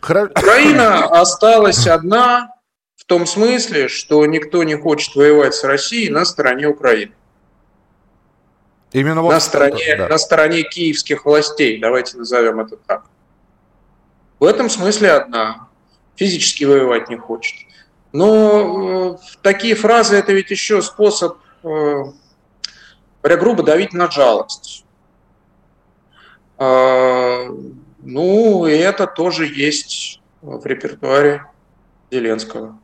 Хорошо. 0.00 0.30
Украина 0.36 1.04
осталась 1.06 1.86
одна 1.88 2.50
в 2.96 3.04
том 3.04 3.26
смысле, 3.26 3.88
что 3.88 4.24
никто 4.26 4.62
не 4.62 4.76
хочет 4.76 5.16
воевать 5.16 5.54
с 5.54 5.64
Россией 5.64 6.10
на 6.10 6.24
стороне 6.24 6.68
Украины. 6.68 7.12
Именно 8.92 9.22
вот 9.22 9.32
на, 9.32 9.40
стороне, 9.40 9.96
да. 9.96 10.08
на 10.08 10.18
стороне 10.18 10.62
киевских 10.62 11.24
властей, 11.24 11.80
давайте 11.80 12.16
назовем 12.16 12.60
это 12.60 12.76
так. 12.76 13.04
В 14.38 14.44
этом 14.44 14.70
смысле 14.70 15.10
одна. 15.10 15.68
Физически 16.16 16.64
воевать 16.64 17.08
не 17.08 17.16
хочет. 17.16 17.67
Но 18.12 19.14
э, 19.14 19.18
такие 19.42 19.74
фразы 19.74 20.16
это 20.16 20.32
ведь 20.32 20.50
еще 20.50 20.80
способ, 20.82 21.38
э, 21.62 22.04
говоря 23.22 23.40
грубо, 23.40 23.62
давить 23.62 23.92
на 23.92 24.10
жалость. 24.10 24.84
А, 26.56 27.46
ну, 28.00 28.66
и 28.66 28.72
это 28.72 29.06
тоже 29.06 29.46
есть 29.46 30.20
в 30.40 30.64
репертуаре 30.66 31.44
Зеленского. 32.10 32.78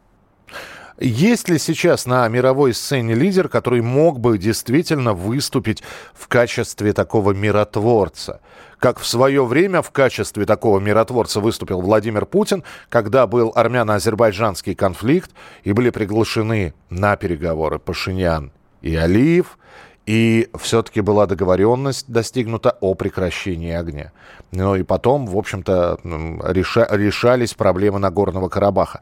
Есть 0.99 1.49
ли 1.49 1.59
сейчас 1.59 2.07
на 2.07 2.29
мировой 2.29 2.73
сцене 2.73 3.15
лидер, 3.15 3.49
который 3.49 3.83
мог 3.83 4.21
бы 4.21 4.39
действительно 4.39 5.13
выступить 5.13 5.83
в 6.13 6.29
качестве 6.29 6.93
такого 6.93 7.33
миротворца? 7.33 8.41
Как 8.79 9.01
в 9.01 9.07
свое 9.07 9.45
время 9.45 9.83
в 9.83 9.91
качестве 9.91 10.45
такого 10.47 10.79
миротворца 10.79 11.41
выступил 11.41 11.81
Владимир 11.81 12.27
Путин, 12.27 12.63
когда 12.91 13.27
был 13.27 13.53
армяно-азербайджанский 13.55 14.77
конфликт 14.77 15.33
и 15.65 15.73
были 15.73 15.91
приглашены 15.91 16.75
на 16.91 17.17
переговоры 17.17 17.79
Пашинян 17.79 18.53
и 18.81 18.95
Алиев– 18.95 19.59
и 20.07 20.51
все-таки 20.59 21.01
была 21.01 21.27
договоренность 21.27 22.09
достигнута 22.09 22.77
о 22.81 22.95
прекращении 22.95 23.73
огня. 23.73 24.13
Ну 24.53 24.77
и 24.77 24.83
потом, 24.83 25.27
в 25.27 25.37
общем-то, 25.37 25.99
реша 26.45 26.87
решались 26.91 27.55
проблемы 27.55 27.99
Нагорного 27.99 28.49
Карабаха. 28.49 29.01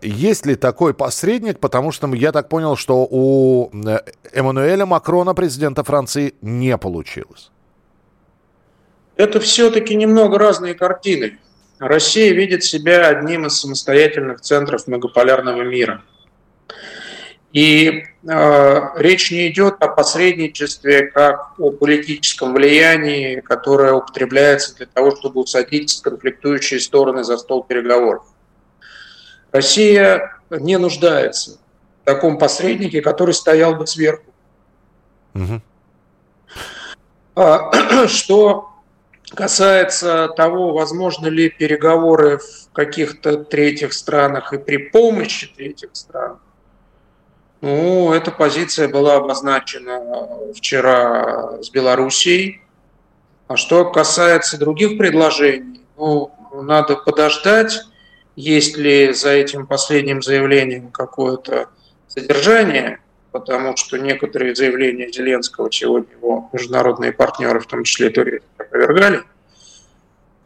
Есть 0.00 0.46
ли 0.46 0.54
такой 0.54 0.94
посредник? 0.94 1.58
Потому 1.58 1.92
что 1.92 2.06
я 2.14 2.32
так 2.32 2.48
понял, 2.48 2.76
что 2.76 3.06
у 3.10 3.70
э, 3.72 4.00
Эммануэля 4.32 4.86
Макрона, 4.86 5.34
президента 5.34 5.82
Франции, 5.82 6.34
не 6.40 6.78
получилось. 6.78 7.50
Это 9.16 9.40
все-таки 9.40 9.94
немного 9.94 10.38
разные 10.38 10.74
картины. 10.74 11.38
Россия 11.78 12.32
видит 12.32 12.62
себя 12.62 13.08
одним 13.08 13.46
из 13.46 13.60
самостоятельных 13.60 14.40
центров 14.40 14.86
многополярного 14.86 15.62
мира– 15.62 16.02
и 17.52 18.04
э, 18.26 18.80
речь 18.96 19.30
не 19.30 19.48
идет 19.48 19.74
о 19.80 19.88
посредничестве 19.88 21.08
как 21.08 21.52
о 21.58 21.70
политическом 21.70 22.54
влиянии, 22.54 23.40
которое 23.40 23.92
употребляется 23.92 24.74
для 24.76 24.86
того, 24.86 25.14
чтобы 25.14 25.42
усадить 25.42 26.00
конфликтующие 26.02 26.80
стороны 26.80 27.24
за 27.24 27.36
стол 27.36 27.62
переговоров. 27.62 28.24
Россия 29.52 30.38
не 30.50 30.78
нуждается 30.78 31.58
в 32.02 32.04
таком 32.04 32.38
посреднике, 32.38 33.00
который 33.00 33.34
стоял 33.34 33.74
бы 33.76 33.86
сверху. 33.86 34.32
Угу. 35.34 35.60
Что 38.08 38.68
касается 39.34 40.28
того, 40.36 40.72
возможно 40.72 41.26
ли 41.28 41.48
переговоры 41.48 42.38
в 42.38 42.72
каких-то 42.72 43.44
третьих 43.44 43.92
странах 43.92 44.52
и 44.52 44.58
при 44.58 44.76
помощи 44.76 45.52
третьих 45.54 45.90
стран, 45.92 46.38
ну, 47.60 48.12
эта 48.12 48.32
позиция 48.32 48.88
была 48.88 49.16
обозначена 49.16 50.02
вчера 50.54 51.62
с 51.62 51.70
Белоруссией. 51.70 52.60
А 53.46 53.56
что 53.56 53.84
касается 53.84 54.58
других 54.58 54.98
предложений, 54.98 55.80
ну, 55.96 56.32
надо 56.52 56.96
подождать, 56.96 57.84
есть 58.36 58.76
ли 58.76 59.12
за 59.12 59.30
этим 59.30 59.66
последним 59.66 60.22
заявлением 60.22 60.90
какое-то 60.90 61.68
содержание, 62.08 63.00
потому 63.30 63.76
что 63.76 63.98
некоторые 63.98 64.54
заявления 64.54 65.10
Зеленского 65.10 65.70
сегодня 65.70 66.14
его 66.16 66.48
международные 66.52 67.12
партнеры, 67.12 67.60
в 67.60 67.66
том 67.66 67.84
числе 67.84 68.10
Турция, 68.10 68.40
опровергали. 68.58 69.22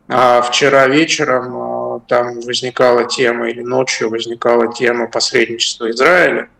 А 0.08 0.40
вчера 0.42 0.86
вечером 0.86 1.96
э, 1.96 2.00
там 2.06 2.40
возникала 2.40 3.04
тема, 3.08 3.50
или 3.50 3.62
ночью 3.62 4.08
возникала 4.08 4.72
тема 4.72 5.08
посредничества 5.08 5.90
Израиля– 5.90 6.48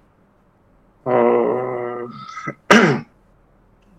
Э, 1.07 2.07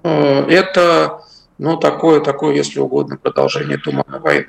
э, 0.03 0.41
это, 0.49 1.21
ну, 1.57 1.77
такое, 1.77 2.19
такое, 2.19 2.55
если 2.55 2.79
угодно, 2.79 3.17
продолжение 3.17 3.77
туманной 3.77 4.19
войны. 4.19 4.47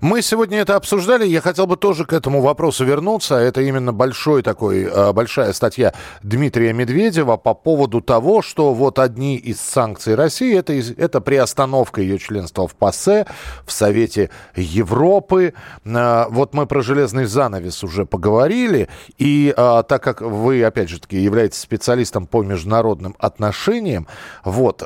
Мы 0.00 0.22
сегодня 0.22 0.60
это 0.60 0.76
обсуждали. 0.76 1.26
Я 1.26 1.40
хотел 1.40 1.66
бы 1.66 1.76
тоже 1.76 2.04
к 2.04 2.12
этому 2.12 2.40
вопросу 2.40 2.84
вернуться. 2.84 3.36
Это 3.36 3.60
именно 3.60 3.92
большой 3.92 4.42
такой, 4.42 4.84
э, 4.84 5.12
большая 5.12 5.52
статья 5.52 5.92
Дмитрия 6.22 6.72
Медведева 6.72 7.36
по 7.36 7.54
поводу 7.54 8.00
того, 8.00 8.42
что 8.42 8.74
вот 8.74 8.98
одни 8.98 9.36
из 9.36 9.60
санкций 9.60 10.14
России 10.14 10.56
это, 10.56 10.72
это 10.72 11.20
приостановка 11.20 12.00
ее 12.00 12.18
членства 12.18 12.66
в 12.66 12.74
ПАСЕ, 12.74 13.26
в 13.66 13.72
Совете 13.72 14.30
Европы. 14.56 15.54
Э, 15.84 16.24
вот 16.28 16.54
мы 16.54 16.66
про 16.66 16.82
железный 16.82 17.24
занавес 17.24 17.84
уже 17.84 18.06
поговорили. 18.06 18.88
И 19.18 19.54
э, 19.56 19.82
так 19.88 20.02
как 20.02 20.20
вы, 20.20 20.64
опять 20.64 20.88
же 20.88 21.00
таки, 21.00 21.18
являетесь 21.18 21.58
специалистом 21.58 22.26
по 22.26 22.42
международным 22.42 23.14
отношениям, 23.18 24.06
вот, 24.44 24.82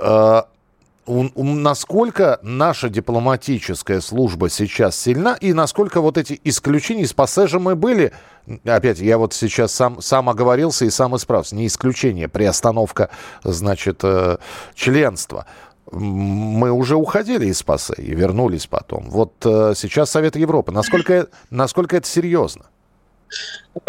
насколько 1.06 2.38
наша 2.42 2.88
дипломатическая 2.88 4.00
служба 4.00 4.48
сейчас 4.50 4.98
сильна 4.98 5.34
и 5.34 5.52
насколько 5.52 6.00
вот 6.00 6.18
эти 6.18 6.40
исключения 6.44 7.02
из 7.02 7.12
пассажа 7.12 7.58
мы 7.58 7.76
были, 7.76 8.12
опять 8.64 8.98
я 8.98 9.18
вот 9.18 9.32
сейчас 9.32 9.72
сам, 9.72 10.00
сам 10.00 10.28
оговорился 10.28 10.84
и 10.84 10.90
сам 10.90 11.16
исправился, 11.16 11.56
не 11.56 11.66
исключение, 11.66 12.28
приостановка, 12.28 13.10
значит, 13.44 14.00
э, 14.02 14.38
членства. 14.74 15.46
Мы 15.92 16.72
уже 16.72 16.96
уходили 16.96 17.46
из 17.46 17.62
ПАСЕ 17.62 17.94
и 17.98 18.14
вернулись 18.14 18.66
потом. 18.66 19.08
Вот 19.08 19.34
э, 19.44 19.74
сейчас 19.76 20.10
Совет 20.10 20.34
Европы. 20.34 20.72
Насколько, 20.72 21.28
насколько 21.50 21.96
это 21.96 22.08
серьезно? 22.08 22.66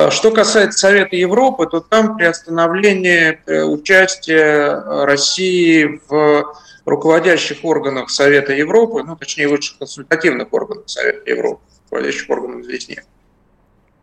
Что 0.09 0.31
касается 0.31 0.79
Совета 0.79 1.15
Европы, 1.15 1.65
то 1.67 1.79
там 1.79 2.17
приостановление 2.17 3.41
э, 3.45 3.63
участия 3.63 5.05
России 5.05 6.01
в 6.07 6.53
руководящих 6.87 7.65
органах 7.65 8.09
Совета 8.09 8.53
Европы, 8.53 9.03
ну, 9.03 9.17
точнее, 9.17 9.49
высших 9.49 9.77
консультативных 9.77 10.51
органов 10.53 10.89
Совета 10.89 11.29
Европы, 11.29 11.61
руководящих 11.85 12.29
органов 12.29 12.63
здесь 12.63 12.87
нет. 12.87 13.05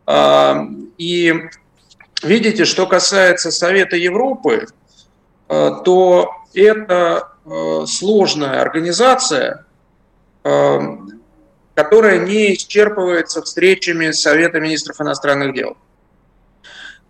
А, 0.05 0.67
и 0.99 1.33
видите, 2.21 2.65
что 2.65 2.85
касается 2.85 3.49
Совета 3.49 3.95
Европы, 3.95 4.67
а, 5.47 5.71
то 5.81 6.31
это 6.53 7.31
а, 7.45 7.85
сложная 7.87 8.61
организация, 8.61 9.65
которая 11.75 12.19
не 12.19 12.55
исчерпывается 12.55 13.43
встречами 13.43 14.11
Совета 14.11 14.59
министров 14.59 15.01
иностранных 15.01 15.53
дел. 15.53 15.77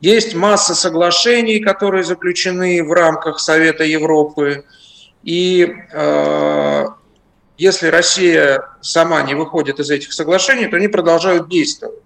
Есть 0.02 0.36
масса 0.36 0.76
соглашений, 0.76 1.60
которые 1.60 2.04
заключены 2.04 2.84
в 2.84 2.92
рамках 2.92 3.40
Совета 3.40 3.84
Европы, 3.84 4.66
и 5.24 5.74
э, 5.94 6.86
если 7.58 7.88
Россия 7.88 8.68
сама 8.82 9.22
не 9.22 9.36
выходит 9.36 9.80
из 9.80 9.90
этих 9.90 10.12
соглашений, 10.14 10.68
то 10.68 10.76
они 10.76 10.88
продолжают 10.88 11.48
действовать. 11.48 12.02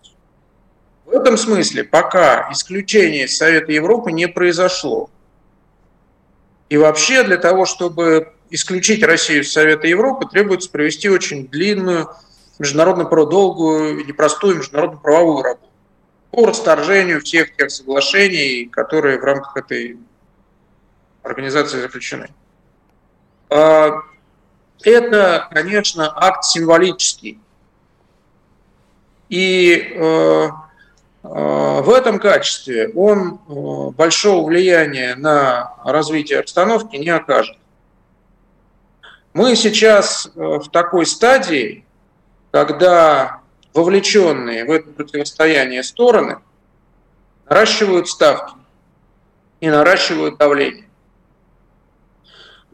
В 1.05 1.11
этом 1.11 1.37
смысле 1.37 1.83
пока 1.83 2.49
исключение 2.51 3.25
из 3.25 3.35
Совета 3.35 3.71
Европы 3.71 4.11
не 4.11 4.27
произошло. 4.27 5.09
И 6.69 6.77
вообще 6.77 7.23
для 7.23 7.37
того, 7.37 7.65
чтобы 7.65 8.33
исключить 8.51 9.03
Россию 9.03 9.41
из 9.41 9.51
Совета 9.51 9.87
Европы, 9.87 10.27
требуется 10.29 10.69
провести 10.69 11.09
очень 11.09 11.47
длинную, 11.47 12.09
международно 12.59 13.05
долгую, 13.05 14.05
непростую 14.05 14.57
международно 14.57 14.99
правовую 14.99 15.43
работу 15.43 15.69
по 16.31 16.45
расторжению 16.45 17.21
всех 17.21 17.55
тех 17.55 17.71
соглашений, 17.71 18.65
которые 18.65 19.19
в 19.19 19.23
рамках 19.23 19.57
этой 19.57 19.97
организации 21.23 21.81
заключены. 21.81 22.29
А, 23.49 24.03
это, 24.83 25.47
конечно, 25.51 26.11
акт 26.15 26.43
символический. 26.43 27.39
И 29.29 29.93
э, 29.95 29.99
э, 30.01 30.49
в 31.23 31.89
этом 31.91 32.19
качестве 32.19 32.89
он 32.89 33.39
э, 33.47 33.89
большого 33.91 34.47
влияния 34.47 35.15
на 35.15 35.75
развитие 35.83 36.39
обстановки 36.39 36.95
не 36.95 37.09
окажет. 37.09 37.57
Мы 39.33 39.55
сейчас 39.55 40.31
в 40.33 40.69
такой 40.71 41.05
стадии, 41.05 41.85
когда 42.51 43.41
вовлеченные 43.73 44.65
в 44.65 44.71
это 44.71 44.89
противостояние 44.89 45.83
стороны 45.83 46.39
наращивают 47.47 48.07
ставки 48.07 48.55
и 49.59 49.69
наращивают 49.69 50.37
давление. 50.37 50.89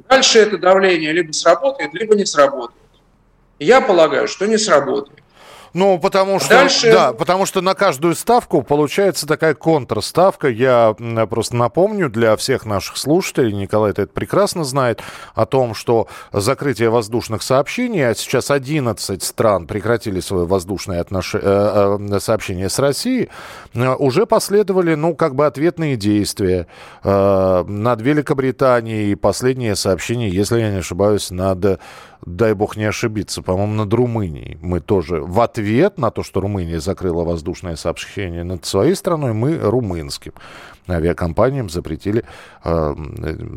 Дальше 0.10 0.40
это 0.40 0.58
давление 0.58 1.12
либо 1.12 1.32
сработает, 1.32 1.94
либо 1.94 2.16
не 2.16 2.26
сработает. 2.26 2.82
Я 3.60 3.82
полагаю, 3.82 4.28
что 4.28 4.46
не 4.46 4.58
сработает. 4.58 5.25
Ну, 5.76 6.00
потому 6.00 6.40
что, 6.40 6.52
Дальше... 6.52 6.90
да, 6.90 7.12
потому 7.12 7.46
что 7.46 7.60
на 7.60 7.74
каждую 7.74 8.16
ставку 8.16 8.62
получается 8.62 9.28
такая 9.28 9.56
контрставка. 9.56 10.48
Я 10.48 10.96
просто 11.30 11.58
напомню 11.58 12.10
для 12.10 12.38
всех 12.38 12.66
наших 12.66 12.96
слушателей, 12.96 13.52
Николай 13.52 13.92
это 13.92 14.08
прекрасно 14.08 14.64
знает, 14.64 15.04
о 15.34 15.46
том, 15.46 15.76
что 15.76 16.08
закрытие 16.32 16.90
воздушных 16.90 17.42
сообщений, 17.44 18.08
а 18.08 18.16
сейчас 18.16 18.52
11 18.52 19.22
стран 19.22 19.68
прекратили 19.68 20.22
свои 20.22 20.46
воздушные 20.46 21.02
отнош... 21.02 21.36
Э, 21.36 21.98
э, 22.00 22.20
сообщения 22.22 22.70
с 22.70 22.80
Россией, 22.80 23.28
э, 23.74 23.96
уже 23.96 24.26
последовали, 24.26 24.96
ну, 24.96 25.14
как 25.14 25.36
бы 25.36 25.46
ответные 25.46 25.98
действия 25.98 26.68
над 27.04 28.02
Великобританией. 28.02 29.16
Последнее 29.16 29.76
сообщение, 29.76 30.30
если 30.30 30.62
я 30.62 30.72
не 30.72 30.78
ошибаюсь, 30.78 31.32
над 31.32 31.82
дай 32.26 32.54
бог 32.54 32.78
не 32.78 32.86
ошибиться, 32.86 33.42
по-моему, 33.42 33.74
над 33.74 33.94
Румынией. 33.94 34.58
Мы 34.62 34.80
тоже 34.80 35.22
в 35.22 35.40
ответ 35.42 35.98
на 35.98 36.12
то, 36.12 36.24
что 36.24 36.42
Румыния 36.42 36.80
закрыла 36.80 37.24
воздушное 37.24 37.76
сообщение 37.76 38.44
над 38.44 38.66
своей 38.66 38.96
страной, 38.96 39.34
мы 39.34 39.58
румынским 39.58 40.34
авиакомпаниям 40.88 41.70
запретили 41.70 42.24
э, 42.64 42.96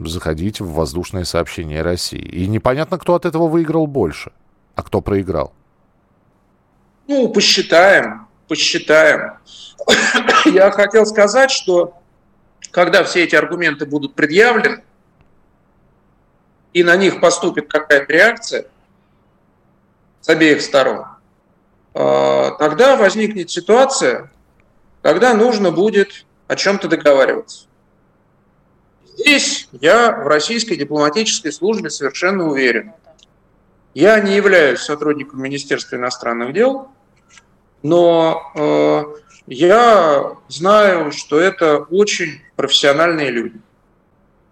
заходить 0.04 0.60
в 0.60 0.72
воздушное 0.72 1.24
сообщение 1.24 1.82
России. 1.82 2.20
И 2.20 2.46
непонятно, 2.46 2.98
кто 2.98 3.14
от 3.14 3.26
этого 3.26 3.48
выиграл 3.48 3.86
больше, 3.86 4.32
а 4.74 4.82
кто 4.82 5.00
проиграл. 5.00 5.52
Ну, 7.06 7.28
посчитаем, 7.28 8.26
посчитаем. 8.46 9.34
Я 10.46 10.70
хотел 10.70 11.06
сказать, 11.06 11.50
что 11.50 11.94
когда 12.70 13.04
все 13.04 13.24
эти 13.24 13.34
аргументы 13.34 13.86
будут 13.86 14.14
предъявлены, 14.14 14.82
и 16.72 16.82
на 16.84 16.96
них 16.96 17.20
поступит 17.20 17.70
какая-то 17.70 18.12
реакция 18.12 18.66
с 20.20 20.28
обеих 20.28 20.62
сторон, 20.62 21.06
а, 21.94 22.52
тогда 22.52 22.96
возникнет 22.96 23.50
ситуация, 23.50 24.30
когда 25.02 25.34
нужно 25.34 25.70
будет 25.70 26.26
о 26.46 26.56
чем-то 26.56 26.88
договариваться. 26.88 27.66
Здесь 29.16 29.68
я 29.72 30.12
в 30.12 30.28
российской 30.28 30.76
дипломатической 30.76 31.52
службе 31.52 31.90
совершенно 31.90 32.48
уверен. 32.48 32.92
Я 33.94 34.20
не 34.20 34.36
являюсь 34.36 34.80
сотрудником 34.80 35.42
Министерства 35.42 35.96
иностранных 35.96 36.52
дел, 36.52 36.88
но 37.82 38.52
э, 38.54 39.02
я 39.48 40.36
знаю, 40.48 41.10
что 41.10 41.40
это 41.40 41.78
очень 41.78 42.40
профессиональные 42.54 43.30
люди. 43.30 43.60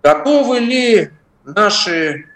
Готовы 0.03 0.59
ли 0.59 1.11
наши 1.47 2.26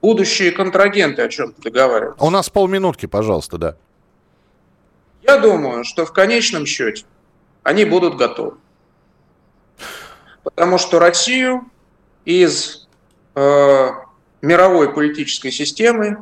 будущие 0.00 0.52
контрагенты 0.52 1.22
о 1.22 1.28
чем-то 1.28 1.62
договариваются. 1.62 2.24
У 2.24 2.30
нас 2.30 2.50
полминутки, 2.50 3.06
пожалуйста, 3.06 3.58
да. 3.58 3.76
Я 5.22 5.38
думаю, 5.38 5.84
что 5.84 6.04
в 6.04 6.12
конечном 6.12 6.66
счете 6.66 7.04
они 7.62 7.86
будут 7.86 8.16
готовы. 8.16 8.58
Потому 10.42 10.76
что 10.76 10.98
Россию 10.98 11.70
из 12.26 12.86
э, 13.34 13.88
мировой 14.42 14.92
политической 14.92 15.50
системы 15.50 16.18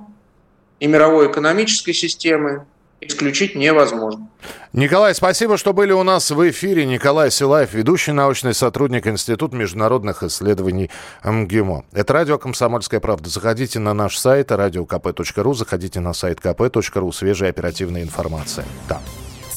и 0.79 0.87
мировой 0.87 1.29
экономической 1.29 1.93
системы 1.93 2.65
исключить 3.07 3.55
невозможно. 3.55 4.29
Николай, 4.73 5.15
спасибо, 5.15 5.57
что 5.57 5.73
были 5.73 5.93
у 5.93 6.03
нас 6.03 6.31
в 6.31 6.51
эфире. 6.51 6.87
Николай 6.87 7.31
Силаев, 7.31 7.75
ведущий 7.75 8.13
научный 8.13 8.55
сотрудник 8.55 9.07
Института 9.07 9.55
международных 9.57 10.23
исследований 10.23 10.91
МГИМО. 11.25 11.85
Это 11.93 12.13
радио 12.13 12.39
«Комсомольская 12.39 13.01
правда». 13.01 13.29
Заходите 13.29 13.79
на 13.79 13.95
наш 13.95 14.17
сайт 14.17 14.51
radiokp.ru, 14.51 15.55
заходите 15.55 16.01
на 16.01 16.13
сайт 16.13 16.39
kp.ru. 16.41 17.13
Свежая 17.13 17.51
оперативная 17.51 18.03
информация. 18.03 18.65
Там. 18.89 19.03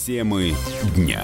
Темы 0.06 0.54
дня. 0.96 1.24